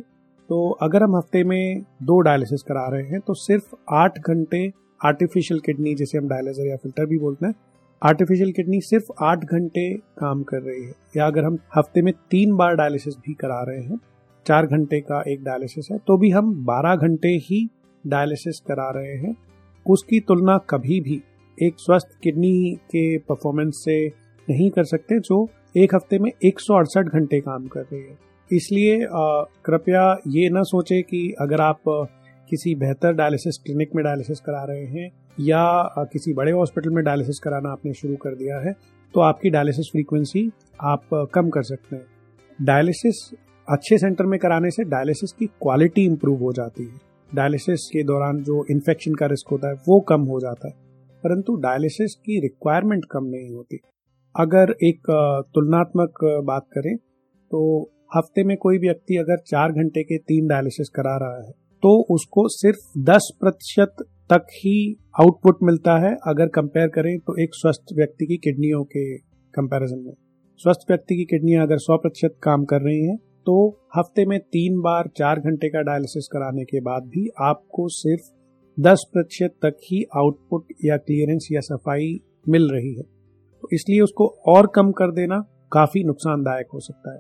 तो 0.50 0.70
अगर 0.82 1.04
हम 1.04 1.16
हफ़्ते 1.18 1.44
में 1.44 1.82
दो 2.04 2.20
डायलिसिस 2.20 2.64
करा 2.64 2.88
रहे 2.88 3.08
हैं 3.08 3.20
तो 3.28 3.34
सिर्फ़ 3.36 3.76
आठ 3.94 4.20
घंटे 4.20 4.66
आर्टिफिशियल 5.02 5.60
किडनी 5.60 5.96
जिसे 5.96 6.18
हम 6.18 6.28
डायलिसर 6.28 6.70
या 6.70 6.76
फ़िल्टर 6.76 7.06
भी 7.06 7.18
बोलते 7.18 7.46
हैं 7.46 7.54
आर्टिफिशियल 8.02 8.52
किडनी 8.52 8.82
सिर्फ़ 8.82 9.12
आठ 9.24 9.46
घंटे 9.46 9.90
काम 10.20 10.44
कर 10.44 10.62
रही 10.62 10.84
है। 10.84 10.94
या 11.18 11.28
अगर 11.28 11.46
हम 11.46 11.60
हफ़्ते 11.78 12.02
में 12.02 12.14
तीन 12.32 12.56
बार 12.58 12.76
डायलिसिस 12.76 13.18
भी 13.18 13.34
करा 13.34 13.62
रहे 13.64 13.82
हैं, 13.82 14.00
चार 14.46 14.66
घंटे 14.68 15.02
का 15.02 15.24
एक 15.28 15.44
डायलिसिस 15.44 15.88
है 15.92 15.98
तो 16.08 16.18
भी 16.18 16.30
हम 16.30 16.54
बारह 16.66 16.96
घंटे 16.98 17.36
ही 17.44 17.68
डायलिसिस 18.04 18.60
करा 18.68 18.90
रहे 18.92 19.18
हैं। 19.18 19.36
उसकी 19.90 20.20
तुलना 20.20 20.58
कभी 20.70 21.00
भी 21.02 21.22
एक 21.58 21.76
स्वस्थ 21.80 22.18
किडनी 22.24 22.74
के 22.86 23.18
परफॉर्मेंस 23.20 23.82
से 23.86 24.06
नहीं 24.48 24.70
कर 24.72 24.84
सकते, 24.86 25.20
जो 25.20 25.48
एक 25.76 25.96
हफ़्ते 25.96 26.20
में 26.20 26.32
एक 26.44 26.60
सौ 26.60 26.76
अड़सठ 26.76 27.08
घंटे 27.08 27.40
काम 27.42 27.68
कर 27.68 27.82
रही 27.82 28.02
है। 28.02 28.18
इसलिए 28.52 29.00
कृपया 29.66 30.04
ये 30.28 30.50
ना 30.50 30.62
सोचे 30.66 31.02
कि 31.02 31.22
अगर 31.42 31.62
आप 31.62 31.82
किसी 32.50 32.76
बेहतर 32.76 33.14
डायलिसिस 33.14 33.58
क्लिनिक 33.58 33.90
में 33.96 34.04
डायलिसिस 34.06 34.40
करा 34.40 34.64
रहे 34.64 34.86
हैं, 34.86 35.10
या 35.40 36.06
किसी 36.06 36.34
बड़े 36.34 36.52
हॉस्पिटल 36.52 36.90
में 36.90 37.04
डायलिसिस 37.04 37.40
कराना 37.40 37.72
आपने 37.72 37.94
शुरू 37.96 38.16
कर 38.16 38.36
दिया 38.36 38.60
है 38.60 38.74
तो 39.14 39.20
आपकी 39.22 39.50
डायलिसिस 39.50 39.90
फ्रीक्वेंसी 39.92 40.50
आप 40.80 41.30
कम 41.34 41.50
कर 41.50 41.64
सकते 41.64 41.96
हैं। 41.96 42.06
डायलिसिस 42.60 43.30
अच्छे 43.68 43.98
सेंटर 43.98 44.26
में 44.26 44.40
कराने 44.40 44.70
से 44.72 44.84
डायलिसिस 44.86 45.32
की 45.32 45.46
क्वालिटी 45.62 46.06
इंप्रूव 46.06 46.44
हो 46.44 46.52
जाती 46.54 46.84
है। 46.84 47.09
डायलिसिस 47.32 47.86
के 47.88 48.04
दौरान 48.04 48.42
जो 48.44 48.64
इन्फेक्शन 48.72 49.14
का 49.14 49.26
रिस्क 49.26 49.52
होता 49.52 49.70
है, 49.70 49.76
वो 49.80 50.00
कम 50.10 50.22
हो 50.24 50.40
जाता 50.40 50.68
है। 50.68 50.74
परंतु 51.24 51.56
डायलिसिस 51.62 52.16
की 52.16 52.40
रिक्वायरमेंट 52.42 53.06
कम 53.12 53.26
नहीं 53.26 53.50
होती। 53.50 53.80
अगर 54.36 54.74
एक 54.84 55.10
तुलनात्मक 55.54 56.20
बात 56.46 56.66
करें 56.74 56.96
तो 57.52 57.60
हफ़्ते 58.16 58.44
में 58.44 58.56
कोई 58.58 58.78
व्यक्ति 58.78 59.18
अगर 59.18 59.38
चार 59.48 59.72
घंटे 59.74 60.04
के 60.04 60.18
तीन 60.24 60.48
डायलिसिस 60.48 60.90
करा 60.90 61.16
रहा 61.18 61.46
है 61.46 61.52
तो 61.84 61.92
उसको 62.12 62.48
सिर्फ़ 62.48 63.00
दस 63.04 63.32
प्रतिशत 63.40 64.04
तक 64.30 64.46
ही 64.56 64.76
आउटपुट 65.22 65.58
मिलता 65.64 65.98
है, 65.98 66.14
अगर 66.28 66.48
कंपेयर 66.48 66.88
करें 66.88 67.18
तो 67.20 67.36
एक 67.44 67.50
स्वस्थ 67.54 67.94
व्यक्ति 67.94 68.26
की 68.26 68.38
किडनियों 68.38 68.84
के 68.86 69.04
कंपैरिजन 69.54 70.04
में। 70.06 70.14
स्वस्थ 70.60 70.90
व्यक्ति 70.90 71.16
की 71.16 71.24
किडनियाँ 71.26 71.66
अगर 71.66 71.78
सौ 71.78 71.98
प्रतिशत 71.98 72.36
काम 72.44 72.66
कर 72.66 72.82
रही 72.82 73.06
हैं 73.06 73.18
तो 73.50 73.70
हफ़्ते 73.98 74.26
में 74.26 74.40
तीन 74.40 74.80
बार 74.82 75.08
चार 75.18 75.40
घंटे 75.40 75.70
का 75.70 75.82
डायलिसिस 75.82 76.28
कराने 76.28 76.64
के 76.64 76.80
बाद 76.80 77.04
भी 77.04 77.28
आपको 77.42 77.88
सिर्फ़ 77.88 78.28
दस 78.78 79.06
प्रतिशत 79.14 79.54
तक 79.64 79.78
ही 79.84 80.04
आउटपुट 80.18 80.66
या 80.86 80.98
क्लियरेंस 80.98 81.48
या 81.52 81.60
सफ़ाई 81.60 82.20
मिल 82.50 82.70
रही 82.72 82.94
है। 82.94 83.04
तो 83.04 83.70
इसलिए 83.74 84.02
उसको 84.02 84.28
और 84.48 84.68
कम 84.68 84.92
कर 84.92 85.12
देना 85.12 85.40
काफ़ी 85.72 86.04
नुकसानदायक 86.04 86.68
हो 86.74 86.80
सकता 86.80 87.14
है। 87.14 87.20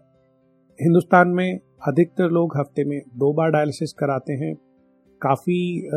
हिंदुस्तान 0.79 1.27
में 1.27 1.59
अधिकतर 1.87 2.29
लोग 2.29 2.57
हफ़्ते 2.57 2.83
में 2.83 2.99
दो 3.15 3.33
बार 3.33 3.51
डायलिसिस 3.51 3.93
कराते 3.93 4.33
हैं। 4.33 4.53
काफ़ी 5.21 5.89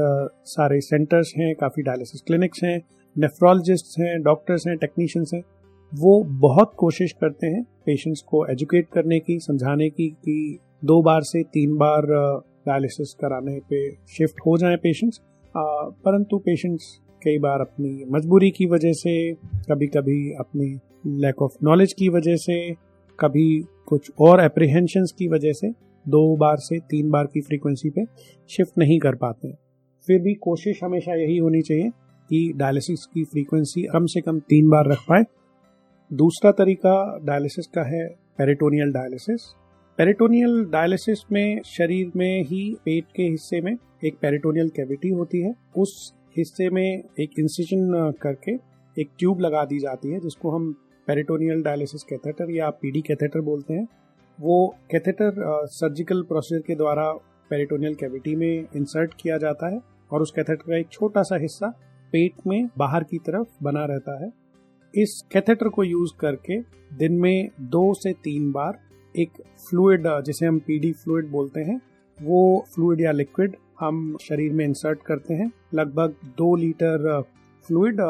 सारे 0.46 0.80
सेंटर्स 0.80 1.32
हैं, 1.38 1.54
काफ़ी 1.54 1.82
डायलिसिस 1.82 2.22
क्लिनिक्स 2.26 2.64
हैं 2.64 2.78
नेफ्रोलॉजिस्ट 3.16 4.00
हैं 4.00 4.20
डॉक्टर्स 4.22 4.66
हैं 4.66 4.76
टेक्नीशियंस 4.76 5.30
हैं। 5.34 5.42
वो 5.94 6.22
बहुत 6.24 6.72
कोशिश 6.76 7.12
करते 7.12 7.46
हैं 7.46 7.62
पेशेंट्स 7.86 8.20
को 8.20 8.46
एजुकेट 8.46 8.88
करने 8.92 9.20
की, 9.20 9.38
समझाने 9.38 9.90
की 9.90 10.08
कि 10.08 10.58
दो 10.84 11.02
बार 11.02 11.20
से 11.20 11.42
तीन 11.42 11.76
बार 11.76 12.02
डायलिसिस 12.66 13.14
कराने 13.14 13.60
पे 13.70 13.92
शिफ्ट 13.92 14.34
हो 14.46 14.58
जाएँ 14.58 14.76
पेशेंट्स 14.76 15.20
परंतु 15.56 16.38
पेशेंट्स 16.38 16.98
कई 17.24 17.38
बार 17.38 17.60
अपनी 17.60 18.04
मजबूरी 18.10 18.50
की 18.50 18.66
वजह 18.66 18.92
से 18.92 19.32
कभी 19.54 19.86
कभी 19.86 20.32
अपनी 20.32 20.78
लैक 21.06 21.42
ऑफ़ 21.42 21.52
नॉलेज 21.62 21.92
की 21.92 22.08
वजह 22.08 22.36
से, 22.36 22.72
कभी 23.20 23.64
कुछ 23.86 24.10
और 24.20 24.38
अप्रीहेंशन 24.38 25.04
की 25.18 25.28
वजह 25.28 25.52
से 25.52 25.70
दो 26.08 26.36
बार 26.36 26.56
से 26.56 26.78
तीन 26.78 27.10
बार 27.10 27.24
की 27.24 27.40
फ्रीक्वेंसी 27.40 27.90
पे 27.90 28.04
शिफ्ट 28.48 28.78
नहीं 28.78 28.98
कर 28.98 29.14
पाते 29.14 29.52
फिर 30.06 30.20
भी 30.20 30.34
कोशिश 30.34 30.80
हमेशा 30.84 31.14
यही 31.14 31.38
होनी 31.38 31.62
चाहिए 31.62 31.90
कि 32.30 32.52
डायलिसिस 32.56 33.06
की 33.06 33.24
फ्रीक्वेंसी 33.24 33.82
कम 33.82 34.06
से 34.06 34.20
कम 34.20 34.38
तीन 34.38 34.68
बार 34.68 34.86
रख 34.86 34.98
पाए। 34.98 35.24
दूसरा 36.12 36.50
तरीका 36.52 36.94
डायलिसिस 37.24 37.66
का 37.66 37.82
है 37.82 38.06
पेरिटोनियल 38.38 38.90
डायलिसिस 38.92 39.44
पेरिटोनियल 39.98 40.64
डायलिसिस 40.64 41.18
में 41.32 41.60
शरीर 41.66 42.10
में 42.16 42.42
ही 42.44 42.60
पेट 42.84 43.04
के 43.16 43.22
हिस्से 43.22 43.60
में 43.60 43.72
एक 44.04 44.18
पेरिटोनियल 44.22 44.68
कैविटी 44.68 45.08
होती 45.08 45.40
है। 45.40 45.52
उस 45.76 46.12
हिस्से 46.36 46.68
में 46.70 47.02
एक 47.20 47.38
इंसिजन 47.38 48.12
करके 48.22 48.54
एक 48.96 49.10
ट्यूब 49.18 49.40
लगा 49.40 49.64
दी 49.64 49.78
जाती 49.78 50.12
है, 50.12 50.20
जिसको 50.20 50.50
हम 50.50 50.72
पेरिटोनियल 51.06 51.62
डायलिसिस 51.62 52.02
कैथेटर 52.02 52.50
या 52.50 52.68
पीडी 52.72 53.00
कैथेटर 53.00 53.40
बोलते 53.40 53.74
हैं। 53.74 53.86
वो 54.38 54.66
कैथेटर 54.90 55.66
सर्जिकल 55.70 56.22
प्रोसीजर 56.22 56.62
के 56.66 56.74
द्वारा 56.74 57.10
पेरिटोनियल 57.50 57.94
कैविटी 57.94 58.36
में 58.36 58.66
इंसर्ट 58.76 59.14
किया 59.20 59.38
जाता 59.38 59.72
है 59.74 59.80
और 60.12 60.22
उस 60.22 60.32
कैथेटर 60.36 60.70
का 60.70 60.76
एक 60.76 60.92
छोटा 60.92 61.22
सा 61.22 61.36
हिस्सा 61.36 61.74
पेट 62.12 62.46
में 62.46 62.68
बाहर 62.78 63.04
की 63.04 63.18
तरफ़ 63.18 63.64
बना 63.64 63.84
रहता 63.84 64.22
है। 64.24 64.41
इस 64.94 65.20
कैथेटर 65.32 65.68
को 65.68 65.84
यूज़ 65.84 66.12
करके 66.20 66.58
दिन 66.96 67.12
में 67.12 67.48
दो 67.60 67.92
से 67.94 68.12
तीन 68.24 68.50
बार 68.52 68.78
एक 69.14 69.30
फ्लूड 69.68 70.06
जिसे 70.24 70.46
हम 70.46 70.58
पीडी 70.58 70.92
फ्लूइड 70.92 71.30
बोलते 71.30 71.60
हैं, 71.60 71.80
वो 72.18 72.64
फ्लूड 72.74 73.00
या 73.00 73.12
लिक्विड 73.12 73.56
हम 73.80 74.16
शरीर 74.22 74.52
में 74.52 74.64
इंसर्ट 74.64 75.02
करते 75.02 75.34
हैं। 75.34 75.50
लगभग 75.74 76.14
दो 76.38 76.54
लीटर 76.56 77.22
फ्लूड 77.66 78.00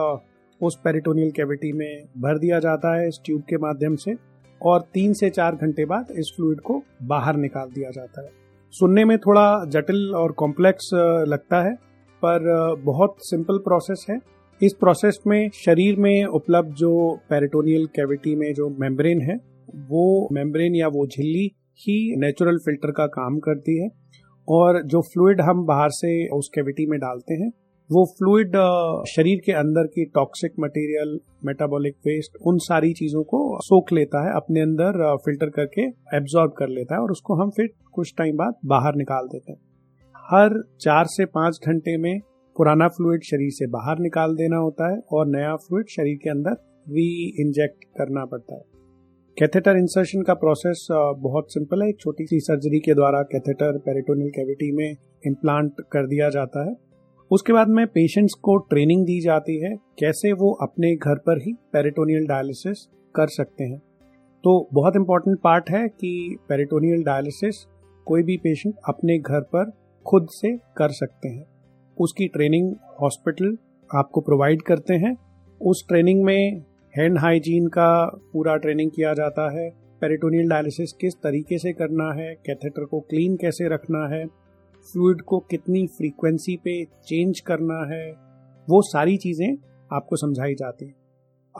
उस 0.60 0.78
पेरिटोनियल 0.84 1.30
कैविटी 1.30 1.72
में 1.72 2.02
भर 2.18 2.38
दिया 2.38 2.58
जाता 2.58 2.94
है 2.96 3.06
इस 3.08 3.20
ट्यूब 3.24 3.42
के 3.42 3.56
माध्यम 3.58 3.96
से 3.96 4.14
और 4.60 4.80
तीन 4.94 5.12
से 5.12 5.30
चार 5.30 5.54
घंटे 5.56 5.84
बाद 5.84 6.10
इस 6.10 6.32
फ्लूड 6.36 6.60
को 6.60 6.82
बाहर 7.02 7.36
निकाल 7.36 7.68
दिया 7.68 7.90
जाता 7.90 8.22
है। 8.22 8.30
सुनने 8.74 9.04
में 9.04 9.16
थोड़ा 9.18 9.64
जटिल 9.64 10.14
और 10.14 10.32
कॉम्प्लेक्स 10.32 10.90
लगता 11.28 11.62
है, 11.62 11.74
पर 12.22 12.74
बहुत 12.84 13.16
सिंपल 13.20 13.58
प्रोसेस 13.58 14.06
है। 14.10 14.18
इस 14.62 14.74
प्रोसेस 14.80 15.18
में, 15.26 15.48
शरीर 15.54 15.96
में 15.98 16.24
उपलब्ध 16.26 16.74
जो 16.74 16.90
पेरिटोनियल 17.30 17.86
कैविटी 17.86 18.34
में 18.36 18.52
जो 18.54 18.68
मेम्ब्रेन 18.80 19.20
है, 19.20 19.34
वो 19.88 20.28
मेम्ब्रेन 20.32 20.74
या 20.76 20.88
वो 20.88 21.06
झिल्ली 21.06 21.46
ही 21.80 21.96
नेचुरल 22.16 22.58
फ़िल्टर 22.58 22.90
का 22.90 23.06
काम 23.06 23.38
करती 23.38 23.76
है 23.78 23.88
और 24.48 24.80
जो 24.84 25.00
फ्लूइड 25.02 25.40
हम 25.40 25.64
बाहर 25.66 25.88
से 25.90 26.12
उस 26.36 26.50
कैविटी 26.54 26.86
में 26.86 26.98
डालते 27.00 27.34
हैं, 27.34 27.50
वो 27.90 28.04
फ्लूइड 28.18 28.56
शरीर 29.08 29.40
के 29.46 29.52
अंदर 29.54 29.86
की 29.86 30.04
टॉक्सिक 30.14 30.52
मटेरियल 30.60 31.18
मेटाबॉलिक 31.46 31.96
वेस्ट 32.06 32.36
उन 32.46 32.58
सारी 32.62 32.92
चीज़ों 32.94 33.22
को 33.24 33.44
सोख 33.62 33.92
लेता 33.92 34.26
है, 34.26 34.34
अपने 34.36 34.60
अंदर 34.60 35.16
फ़िल्टर 35.16 35.50
करके 35.50 35.88
एब्जॉर्ब 36.16 36.52
कर 36.58 36.68
लेता 36.70 36.94
है 36.94 37.00
और 37.00 37.10
उसको 37.10 37.42
हम 37.42 37.50
फिर 37.50 37.68
कुछ 37.92 38.14
टाइम 38.18 38.36
बाद 38.36 38.54
बाहर 38.66 38.96
निकाल 38.96 39.26
देते 39.26 39.52
हैं। 39.52 39.58
हर 40.16 40.62
चार 40.80 41.06
से 41.08 41.24
पाँच 41.26 41.58
घंटे 41.66 41.96
में 41.98 42.18
पुराना 42.62 42.86
फ्लूड 42.88 43.22
शरीर 43.22 43.50
से 43.50 43.66
बाहर 43.66 43.98
निकाल 43.98 44.34
देना 44.36 44.56
होता 44.56 44.90
है 44.90 44.98
और 45.12 45.26
नया 45.26 45.54
फ्लूड 45.56 45.86
शरीर 45.90 46.18
के 46.22 46.30
अंदर 46.30 46.52
री 46.88 47.06
इंजेक्ट 47.40 47.84
करना 47.98 48.24
पड़ता 48.24 48.54
है। 48.54 48.62
कैथेटर 49.36 49.76
इंसर्शन 49.76 50.22
का 50.22 50.34
प्रोसेस 50.34 50.86
बहुत 51.18 51.52
सिंपल 51.52 51.82
है। 51.82 51.88
एक 51.88 51.98
छोटी 52.00 52.26
सी 52.26 52.40
सर्जरी 52.40 52.80
के 52.80 52.94
द्वारा 52.94 53.22
कैथेटर 53.22 53.78
पेरिटोनियल 53.78 54.30
कैविटी 54.30 54.70
में 54.72 54.96
इम्प्लांट 55.26 55.82
कर 55.92 56.06
दिया 56.06 56.28
जाता 56.28 56.64
है। 56.68 56.76
उसके 57.30 57.52
बाद 57.52 57.68
में 57.68 57.86
पेशेंट्स 57.86 58.34
को 58.34 58.56
ट्रेनिंग 58.70 59.04
दी 59.06 59.20
जाती 59.20 59.58
है 59.60 59.76
कैसे 59.98 60.32
वो 60.32 60.52
अपने 60.62 60.94
घर 60.96 61.18
पर 61.18 61.42
ही 61.42 61.52
पेरिटोनियल 61.72 62.26
डायलिसिस 62.26 62.88
कर 63.14 63.28
सकते 63.30 63.64
हैं। 63.64 63.78
तो 64.44 64.68
बहुत 64.72 64.96
इंपॉर्टेंट 64.96 65.38
पार्ट 65.40 65.70
है 65.70 65.86
कि 65.90 66.36
पेरिटोनियल 66.48 67.02
डायलिसिस 67.04 67.64
कोई 68.06 68.22
भी 68.22 68.36
पेशेंट 68.36 68.74
अपने 68.88 69.18
घर 69.18 69.40
पर 69.54 69.72
खुद 70.06 70.28
से 70.30 70.56
कर 70.76 70.92
सकते 70.92 71.28
हैं। 71.28 71.44
उसकी 72.00 72.28
ट्रेनिंग 72.28 72.74
हॉस्पिटल 73.02 73.56
आपको 73.90 74.20
प्रोवाइड 74.20 74.62
करते 74.62 74.94
हैं। 74.94 75.16
उस 75.60 75.84
ट्रेनिंग 75.88 76.24
में 76.24 76.62
हैंड 76.98 77.18
हाइजीन 77.18 77.66
का 77.66 78.04
पूरा 78.32 78.56
ट्रेनिंग 78.56 78.90
किया 78.90 79.14
जाता 79.14 79.50
है। 79.50 79.70
पेरिटोनियल 79.70 80.48
डायलिसिस 80.48 80.92
किस 80.92 81.14
तरीके 81.14 81.58
से 81.58 81.72
करना 81.72 82.12
है? 82.12 82.34
कैथेटर 82.34 82.84
को 82.84 83.00
क्लीन 83.00 83.36
कैसे 83.36 83.68
रखना 83.68 84.14
है? 84.14 84.26
फ्लूड 84.92 85.22
को 85.22 85.38
कितनी 85.38 85.86
फ्रीक्वेंसी 85.86 86.56
पे 86.56 86.84
चेंज 86.84 87.40
करना 87.40 87.94
है? 87.94 88.10
वो 88.70 88.82
सारी 88.82 89.16
चीज़ें 89.16 89.56
आपको 89.92 90.16
समझाई 90.16 90.54
जाती 90.54 90.86
हैं। 90.86 90.94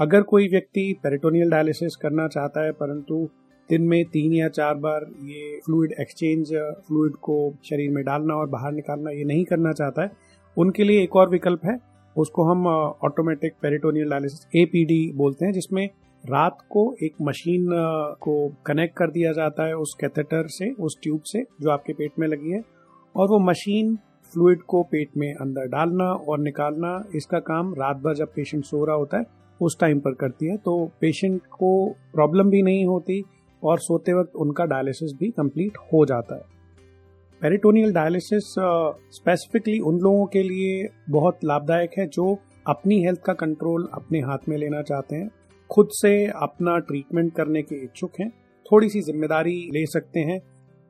अगर 0.00 0.22
कोई 0.22 0.48
व्यक्ति 0.48 1.00
पेरिटोनियल 1.02 1.50
डायलिसिस 1.50 1.96
करना 1.96 2.28
चाहता 2.28 2.64
है, 2.64 2.72
परंतु 2.72 3.28
दिन 3.72 3.82
में 3.82 4.04
तीन 4.06 4.32
या 4.32 4.48
चार 4.50 4.74
बार 4.76 5.06
ये 5.24 5.60
फ्लूइड 5.64 5.94
एक्सचेंज 6.00 6.52
फ्लूड 6.86 7.16
को 7.22 7.36
शरीर 7.64 7.90
में 7.90 8.02
डालना 8.04 8.34
और 8.34 8.48
बाहर 8.50 8.72
निकालना 8.72 9.10
ये 9.10 9.24
नहीं 9.24 9.44
करना 9.44 9.72
चाहता 9.72 10.02
है। 10.02 10.10
उनके 10.56 10.84
लिए 10.84 11.02
एक 11.02 11.16
और 11.16 11.30
विकल्प 11.30 11.64
है, 11.64 11.78
उसको 12.16 12.44
हम 12.44 12.66
ऑटोमेटिक 12.66 13.52
पेरिटोनियल 13.62 14.10
डायलिसिस 14.10 14.46
एपीडी 14.56 15.12
बोलते 15.16 15.44
हैं, 15.44 15.52
जिसमें 15.52 15.88
रात 16.24 16.58
को 16.70 16.82
एक 17.02 17.14
मशीन 17.22 17.66
को 18.20 18.34
कनेक्ट 18.66 18.96
कर 18.96 19.10
दिया 19.10 19.32
जाता 19.32 19.66
है 19.66 19.76
उस 19.76 19.94
कैथेटर 20.00 20.46
से, 20.48 20.70
उस 20.70 20.98
ट्यूब 21.02 21.20
से 21.22 21.42
जो 21.62 21.70
आपके 21.70 21.92
पेट 21.92 22.18
में 22.18 22.26
लगी 22.28 22.50
है, 22.50 22.62
और 23.14 23.28
वो 23.28 23.38
मशीन 23.40 23.96
फ्लूड 24.34 24.62
को 24.62 24.82
पेट 24.82 25.16
में 25.16 25.32
अंदर 25.34 25.66
डालना 25.68 26.04
और 26.04 26.38
निकालना, 26.40 26.92
इसका 27.14 27.38
काम 27.40 27.72
रात 27.74 27.96
भर 27.96 28.14
जब 28.14 28.32
पेशेंट 28.36 28.64
सो 28.64 28.84
रहा 28.84 28.96
होता 28.96 29.18
है, 29.18 29.24
उस 29.60 29.78
टाइम 29.80 29.98
पर 30.00 30.14
करती 30.14 30.46
है। 30.46 30.56
तो 30.56 30.84
पेशेंट 31.00 31.40
को 31.52 31.72
प्रॉब्लम 32.14 32.50
भी 32.50 32.62
नहीं 32.62 32.84
होती 32.86 33.22
और 33.64 33.78
सोते 33.78 34.12
वक्त 34.12 34.36
उनका 34.36 34.64
डायलिसिस 34.64 35.12
भी 35.12 35.30
कंप्लीट 35.30 35.76
हो 35.92 36.04
जाता 36.06 36.34
है। 36.34 36.50
पेरिटोनियल 37.42 37.92
डायलिसिस 37.92 38.54
स्पेसिफिकली 39.16 39.78
उन 39.80 39.98
लोगों 39.98 40.26
के 40.26 40.42
लिए 40.42 40.88
बहुत 41.10 41.44
लाभदायक 41.44 41.98
है 41.98 42.06
जो 42.06 42.36
अपनी 42.66 43.02
हेल्थ 43.04 43.20
का 43.20 43.32
कंट्रोल 43.32 43.88
अपने 43.94 44.20
हाथ 44.20 44.48
में 44.48 44.56
लेना 44.58 44.82
चाहते 44.82 45.16
हैं, 45.16 45.30
खुद 45.70 45.88
से 45.92 46.26
अपना 46.26 46.78
ट्रीटमेंट 46.78 47.34
करने 47.34 47.62
के 47.62 47.82
इच्छुक 47.84 48.20
हैं 48.20 48.30
थोड़ी 48.66 48.88
सी 48.88 49.00
ज़िम्मेदारी 49.00 49.58
ले 49.72 49.84
सकते 49.86 50.20
हैं 50.20 50.40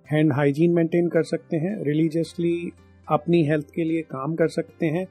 हैंड 0.09 0.33
हाइजीन 0.33 0.73
मेंटेन 0.73 1.09
कर 1.09 1.23
सकते 1.23 1.57
हैं 1.57 1.77
रिलीजियसली 1.85 2.73
अपनी 3.09 3.43
हेल्थ 3.45 3.71
के 3.75 3.85
लिए 3.85 4.03
काम 4.03 4.35
कर 4.35 4.49
सकते 4.49 4.87
हैं 4.87 5.05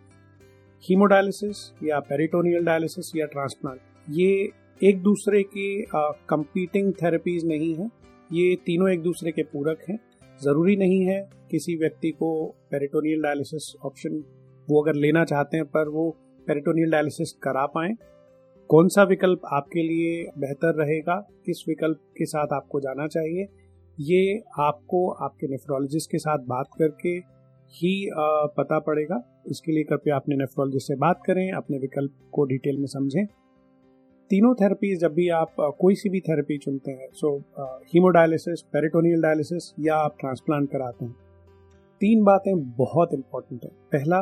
हीमोडायलिसिस 0.83 1.71
या 1.83 1.99
पेरिटोनियल 1.99 2.65
डायलिसिस 2.65 3.11
या 3.15 3.25
ट्रांसप्लांट 3.25 3.79
ये 4.09 4.49
एक 4.81 5.01
दूसरे 5.03 5.41
की 5.45 5.85
कंपीटिंग 6.29 6.91
थेरेपीज 6.93 7.45
नहीं 7.45 7.73
है। 7.75 7.85
ये 8.29 8.55
तीनों 8.65 8.89
एक 8.89 9.01
दूसरे 9.01 9.31
के 9.31 9.43
पूरक 9.43 9.79
हैं। 9.89 9.97
ज़रूरी 10.41 10.75
नहीं 10.75 11.01
है 11.05 11.19
किसी 11.51 11.75
व्यक्ति 11.75 12.09
को 12.11 12.29
पेरिटोनियल 12.71 13.21
डायलिसिस 13.21 13.73
ऑप्शन 13.85 14.23
वो 14.67 14.81
अगर 14.81 14.95
लेना 14.95 15.23
चाहते 15.23 15.57
हैं 15.57 15.65
पर 15.65 15.89
वो 15.89 16.09
पेरिटोनियल 16.47 16.91
डायलिसिस 16.91 17.33
करा 17.43 17.65
पाए। 17.65 17.89
कौन 18.69 18.87
सा 18.87 19.03
विकल्प 19.03 19.41
आपके 19.53 19.81
लिए 19.81 20.23
बेहतर 20.37 20.75
रहेगा, 20.75 21.15
किस 21.45 21.63
विकल्प 21.67 21.99
के 22.17 22.25
साथ 22.25 22.53
आपको 22.53 22.79
जाना 22.79 23.07
चाहिए, 23.07 23.47
ये 23.97 24.41
आपको 24.59 25.07
आपके 25.25 25.47
नेफ्रोलॉजिस्ट 25.47 26.11
के 26.11 26.17
साथ 26.17 26.45
बात 26.47 26.69
करके 26.79 27.09
ही 27.73 27.93
पता 28.57 28.79
पड़ेगा। 28.79 29.21
इसके 29.47 29.71
लिए 29.71 29.83
कृपया 29.83 30.15
अपने 30.15 30.35
नेफ्रोलॉजिस्ट 30.35 30.87
से 30.87 30.95
बात 30.97 31.21
करें, 31.25 31.51
अपने 31.51 31.77
विकल्प 31.77 32.15
को 32.33 32.45
डिटेल 32.45 32.77
में 32.77 32.87
समझें। 32.87 33.25
तीनों 34.31 34.53
थेरेपीज 34.55 34.99
जब 34.99 35.13
भी 35.13 35.27
आप 35.29 35.55
कोई 35.79 35.95
सी 35.95 36.09
भी 36.09 36.19
थेरेपी 36.19 36.57
चुनते 36.57 36.91
हैं 36.91 37.07
सो 37.13 37.29
हीमोडायलिसिस 37.87 38.61
पेरिटोनियल 38.73 39.21
डायलिसिस 39.21 39.73
या 39.79 39.95
आप 39.95 40.15
ट्रांसप्लांट 40.19 40.69
कराते 40.71 41.05
हैं, 41.05 41.15
तीन 42.01 42.23
बातें 42.23 42.53
बहुत 42.75 43.13
इंपॉर्टेंट 43.13 43.63
है। 43.63 43.69
पहला, 43.91 44.19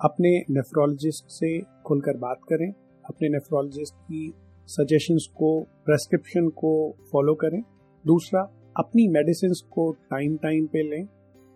अपने 0.00 0.34
नेफ्रोलॉजिस्ट 0.50 1.30
से 1.30 1.60
खुलकर 1.86 2.16
बात 2.16 2.40
करें, 2.48 2.68
अपने 3.04 3.28
नेफ्रोलॉजिस्ट 3.28 3.94
की 3.94 4.34
सजेशंस 4.68 5.30
को 5.36 5.60
प्रेस्क्रिप्शन 5.86 6.48
को 6.48 6.74
फॉलो 7.12 7.34
करें। 7.34 7.62
दूसरा, 8.04 8.42
अपनी 8.76 9.08
मेडिसिन 9.08 9.52
को 9.72 9.90
टाइम 10.10 10.36
टाइम 10.36 10.66
पे 10.66 10.82
लें। 10.90 11.06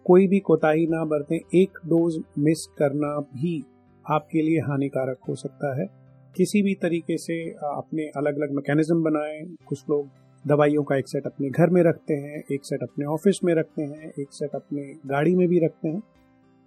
कोई 0.07 0.27
भी 0.27 0.39
कोताही 0.41 0.87
ना 0.87 1.05
बरतें, 1.05 1.39
एक 1.55 1.79
डोज 1.87 2.23
मिस 2.39 2.67
करना 2.79 3.19
भी 3.35 3.63
आपके 4.05 4.43
लिए 4.43 4.61
हानिकारक 4.61 5.19
हो 5.29 5.35
सकता 5.37 5.81
है। 5.81 6.00
किसी 6.37 6.63
भी 6.63 6.75
तरीके 6.75 7.17
से 7.19 7.35
अपने 7.51 8.03
अलग 8.17 8.37
अलग 8.37 8.53
मैकेनिज्म 8.53 9.03
बनाएँ। 9.03 9.41
कुछ 9.67 9.85
लोग 9.91 10.09
दवाइयों 10.45 10.83
का 10.83 10.97
एक 10.97 11.09
सेट 11.09 11.27
अपने 11.27 11.49
घर 11.51 11.71
में 11.71 11.83
रखते 11.83 12.15
हैं, 12.15 12.43
एक 12.53 12.65
सेट 12.65 12.83
अपने 12.83 13.05
ऑफ़िस 13.07 13.39
में 13.45 13.55
रखते 13.55 13.83
हैं, 13.83 14.13
एक 14.21 14.29
सेट 14.31 14.55
अपने 14.55 14.83
गाड़ी 15.07 15.35
में 15.35 15.47
भी 15.49 15.59
रखते 15.65 15.89
हैं। 15.89 16.03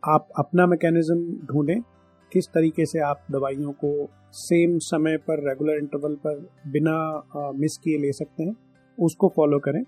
आप 0.04 0.28
अपना 0.40 0.66
मैकेनिज्म 0.68 1.48
ढूंढें, 1.48 1.80
किस 2.32 2.48
तरीके 2.48 2.86
से 2.86 3.00
आप 3.00 3.26
दवाइयों 3.32 3.72
को 3.72 4.10
सेम 4.34 4.78
समय 4.80 5.18
पर 5.18 5.48
रेगुलर 5.50 5.78
इंटरवल 5.78 6.16
पर, 6.16 6.40
बिना 6.68 7.52
मिस 7.56 7.78
किए 7.78 7.98
ले 7.98 8.12
सकते 8.12 8.44
हैं, 8.44 8.56
उसको 8.98 9.32
फॉलो 9.36 9.60
करें। 9.60 9.84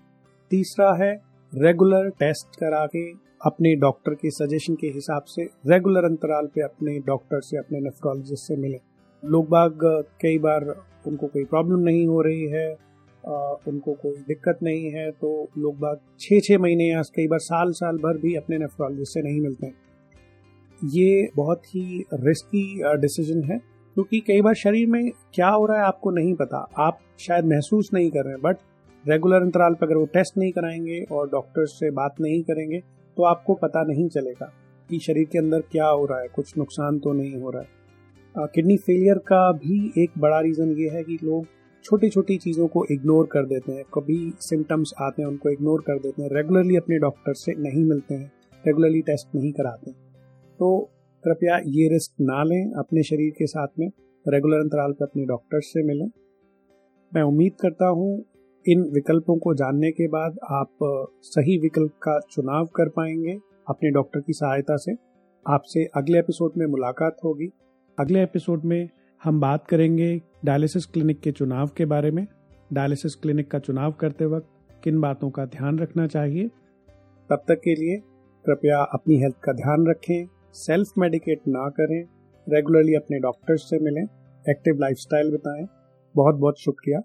तीसरा 0.50 0.92
है 0.94 1.12
रेगुलर 1.52 2.08
टेस्ट 2.10 2.60
करा 2.60 2.84
के 2.86 3.10
अपने 3.46 3.74
डॉक्टर 3.76 4.14
के 4.14 4.30
सजेशन 4.30 4.74
के 4.74 4.86
हिसाब 4.86 5.22
से 5.26 5.44
रेगुलर 5.66 6.04
अंतराल 6.04 6.46
पे 6.46 6.62
अपने 6.62 6.98
डॉक्टर 7.06 7.40
से, 7.40 7.58
अपने 7.58 7.80
नेफ्रोलॉजिस्ट 7.80 8.48
से 8.48 8.56
मिलें। 8.56 8.78
लोग 9.26 9.48
बाग 9.48 9.78
कई 10.22 10.38
बार 10.38 10.64
उनको 11.06 11.26
कोई 11.26 11.44
प्रॉब्लम 11.44 11.80
नहीं 11.80 12.06
हो 12.06 12.20
रही 12.22 12.44
है 12.50 12.68
उनको 13.68 13.92
कोई 13.92 14.16
दिक्कत 14.28 14.58
नहीं 14.62 14.90
है 14.92 15.10
तो 15.12 15.28
लोग 15.58 15.78
बाग 15.78 15.98
छः 16.20 16.40
छः 16.44 16.58
महीने 16.58 16.84
या 16.84 17.02
कई 17.16 17.26
बार 17.28 17.38
साल 17.40 17.72
साल 17.72 17.96
भर 17.98 18.18
भी 18.18 18.34
अपने 18.36 18.58
नेफ्रोलॉजिस्ट 18.58 19.14
से 19.14 19.22
नहीं 19.22 19.40
मिलते 19.40 19.66
हैं। 19.66 19.74
ये 20.80 21.28
बहुत 21.36 21.64
ही 21.66 22.04
रिस्की 22.14 22.82
डिसीज़न 23.00 23.42
है, 23.44 23.58
क्योंकि 23.96 24.20
कई 24.20 24.42
बार 24.42 24.54
शरीर 24.54 24.86
में 24.88 25.10
क्या 25.34 25.48
हो 25.48 25.66
रहा 25.66 25.78
है 25.78 25.84
आपको 25.84 26.10
नहीं 26.10 26.34
पता। 26.34 26.66
आप 26.78 26.98
शायद 27.20 27.44
महसूस 27.44 27.90
नहीं 27.94 28.10
कर 28.10 28.24
रहे 28.24 28.34
हैं 28.34 28.42
बट 28.42 28.56
रेगुलर 29.04 29.42
अंतराल 29.42 29.74
पर 29.74 29.86
अगर 29.86 29.96
वो 29.96 30.04
टेस्ट 30.14 30.38
नहीं 30.38 30.52
कराएँगे 30.52 31.00
और 31.12 31.28
डॉक्टर 31.30 31.66
से 31.68 31.90
बात 31.92 32.20
नहीं 32.20 32.42
करेंगे 32.42 32.78
तो 33.16 33.24
आपको 33.24 33.54
पता 33.54 33.82
नहीं 33.84 34.08
चलेगा 34.08 34.52
कि 34.90 34.98
शरीर 34.98 35.28
के 35.32 35.38
अंदर 35.38 35.60
क्या 35.70 35.86
हो 35.86 36.04
रहा 36.06 36.20
है, 36.20 36.28
कुछ 36.28 36.56
नुकसान 36.58 36.98
तो 36.98 37.12
नहीं 37.12 37.40
हो 37.40 37.50
रहा 37.50 37.62
है। 37.62 37.74
किडनी 38.36 38.76
फेलियर 38.76 39.18
का 39.28 39.50
भी 39.54 39.92
एक 39.98 40.18
बड़ा 40.18 40.40
रीज़न 40.40 40.72
ये 40.78 40.88
है 40.88 41.02
कि 41.04 41.18
लोग 41.24 41.46
छोटी 41.84 42.08
छोटी 42.08 42.36
चीज़ों 42.38 42.66
को 42.68 42.84
इग्नोर 42.90 43.26
कर 43.32 43.46
देते 43.46 43.72
हैं। 43.72 43.84
कभी 43.94 44.18
सिम्टम्स 44.40 44.92
आते 45.00 45.22
हैं, 45.22 45.28
उनको 45.28 45.50
इग्नोर 45.50 45.80
कर 45.80 45.98
देते 45.98 46.22
हैं। 46.22 46.28
रेगुलरली 46.32 46.76
अपने 46.76 46.98
डॉक्टर 46.98 47.34
से 47.34 47.54
नहीं 47.58 47.84
मिलते 47.84 48.14
हैं। 48.14 48.30
रेगुलरली 48.64 49.00
टेस्ट 49.02 49.34
नहीं 49.34 49.52
कराते 49.52 49.90
तो 49.90 50.78
कृपया 51.24 51.56
ये 51.68 51.88
रिस्क 51.88 52.20
ना 52.22 52.42
लें 52.44 52.72
अपने 52.78 53.02
शरीर 53.02 53.30
के 53.30 53.46
साथ 53.46 53.68
में। 53.78 53.88
रेगुलर 54.26 54.60
अंतराल 54.60 54.92
पर 54.92 55.04
अपने 55.04 55.24
डॉक्टर 55.26 55.60
से 55.62 55.82
मिलें। 55.84 56.08
मैं 57.12 57.22
उम्मीद 57.22 57.52
करता 57.60 57.88
हूँ, 57.88 58.24
इन 58.64 58.82
विकल्पों 58.94 59.36
को 59.38 59.54
जानने 59.54 59.90
के 59.90 60.08
बाद 60.08 60.38
आप 60.52 60.78
सही 61.24 61.58
विकल्प 61.58 61.92
का 62.02 62.18
चुनाव 62.30 62.66
कर 62.76 62.88
पाएँगे 62.88 63.38
अपने 63.68 63.90
डॉक्टर 63.90 64.20
की 64.20 64.32
सहायता 64.34 64.76
से। 64.76 64.92
आपसे 65.46 65.84
अगले 65.96 66.18
एपिसोड 66.18 66.52
में 66.56 66.66
मुलाकात 66.66 67.16
होगी। 67.24 67.50
अगले 67.98 68.22
एपिसोड 68.22 68.64
में 68.64 68.88
हम 69.24 69.40
बात 69.40 69.66
करेंगे 69.66 70.22
डायलिसिस 70.44 70.86
क्लिनिक 70.86 71.20
के 71.20 71.32
चुनाव 71.32 71.70
के 71.76 71.84
बारे 71.84 72.10
में। 72.10 72.26
डायलिसिस 72.72 73.14
क्लिनिक 73.14 73.50
का 73.50 73.58
चुनाव 73.58 73.92
करते 73.92 74.26
वक्त 74.26 74.48
किन 74.84 75.00
बातों 75.00 75.30
का 75.30 75.44
ध्यान 75.44 75.78
रखना 75.78 76.06
चाहिए? 76.06 76.48
तब 77.30 77.44
तक 77.48 77.54
के 77.54 77.74
लिए 77.74 77.96
कृपया 78.46 78.78
अपनी 78.78 79.16
हेल्थ 79.16 79.36
का 79.44 79.52
ध्यान 79.52 79.86
रखें, 79.86 80.28
सेल्फ 80.52 80.92
मेडिकेट 80.98 81.40
ना 81.48 81.68
करें, 81.68 82.04
रेगुलरली 82.48 82.94
अपने 82.94 83.18
डॉक्टर 83.18 83.56
से 83.56 83.78
मिलें, 83.78 84.04
एक्टिव 84.50 84.78
लाइफस्टाइल 84.80 85.32
बताएँ। 85.34 85.66
बहुत 86.16 86.34
बहुत 86.34 86.60
शुक्रिया। 86.60 87.00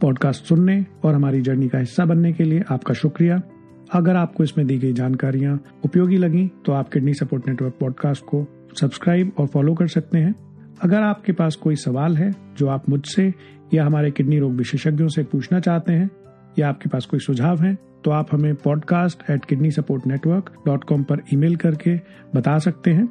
पॉडकास्ट 0.00 0.44
सुनने 0.44 0.86
और 1.04 1.14
हमारी 1.14 1.40
जर्नी 1.40 1.68
का 1.68 1.78
हिस्सा 1.78 2.04
बनने 2.04 2.32
के 2.32 2.44
लिए 2.44 2.62
आपका 2.70 2.94
शुक्रिया। 2.94 3.42
अगर 3.90 4.16
आपको 4.16 4.44
इसमें 4.44 4.66
दी 4.66 4.78
गई 4.78 4.92
जानकारियाँ 4.92 5.60
उपयोगी 5.84 6.16
लगी 6.16 6.50
तो 6.66 6.72
आप 6.72 6.88
किडनी 6.88 7.14
सपोर्ट 7.14 7.48
नेटवर्क 7.48 7.74
पॉडकास्ट 7.80 8.24
को 8.24 8.46
सब्सक्राइब 8.80 9.32
और 9.38 9.46
फॉलो 9.46 9.74
कर 9.74 9.86
सकते 9.86 10.18
हैं। 10.18 10.34
अगर 10.82 11.02
आपके 11.02 11.32
पास 11.32 11.54
कोई 11.54 11.76
सवाल 11.76 12.16
है, 12.16 12.34
जो 12.58 12.68
आप 12.68 12.88
मुझसे 12.88 13.34
या 13.74 13.84
हमारे 13.84 14.10
किडनी 14.10 14.38
रोग 14.38 14.52
विशेषज्ञों 14.52 15.08
से 15.08 15.22
पूछना 15.22 15.60
चाहते 15.60 15.92
हैं, 15.92 16.10
या 16.58 16.68
आपके 16.68 16.88
पास 16.88 17.06
कोई 17.06 17.20
सुझाव 17.20 17.62
है 17.62 17.78
तो 18.04 18.10
आप 18.10 18.26
हमें 18.32 18.54
podcast 18.54 19.30
at 19.30 19.44
kidney 19.44 19.70
support 19.70 20.06
network 20.06 20.52
dot 20.66 20.84
com 20.84 21.02
पर 21.02 21.20
ईमेल 21.34 21.56
करके 21.56 22.00
बता 22.34 22.58
सकते 22.58 22.90
हैं। 22.90 23.08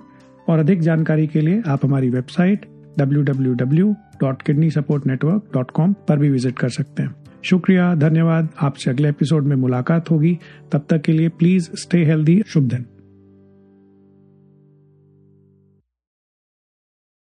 और 0.50 0.60
अधिक 0.60 0.82
जानकारी 0.82 1.28
के 1.28 1.42
लिए 1.42 1.62
आप 1.68 1.86
हमारी 1.86 2.10
वेबसाइट 2.10 2.66
www.kidneysupportnetwork.com 3.00 5.94
पर 6.08 6.20
भी 6.20 6.30
विज़िट 6.30 6.60
कर 6.60 6.70
सकते 6.70 7.04
हैं। 7.04 7.25
शुक्रिया, 7.44 7.96
धन्यवाद। 7.96 8.50
आपसे 8.62 8.90
अगले 8.90 9.10
एपिसोड 9.10 9.44
में 9.44 9.56
मुलाकात 9.56 10.12
होगी। 10.12 10.40
तब 10.72 10.86
तक 10.90 11.02
के 11.02 11.12
लिए 11.12 11.30
प्लीज़ 11.30 11.70
स्टे 11.76 12.06
हेल्दी 12.06 12.44
शुभ 12.48 12.64
दिन। 12.64 12.86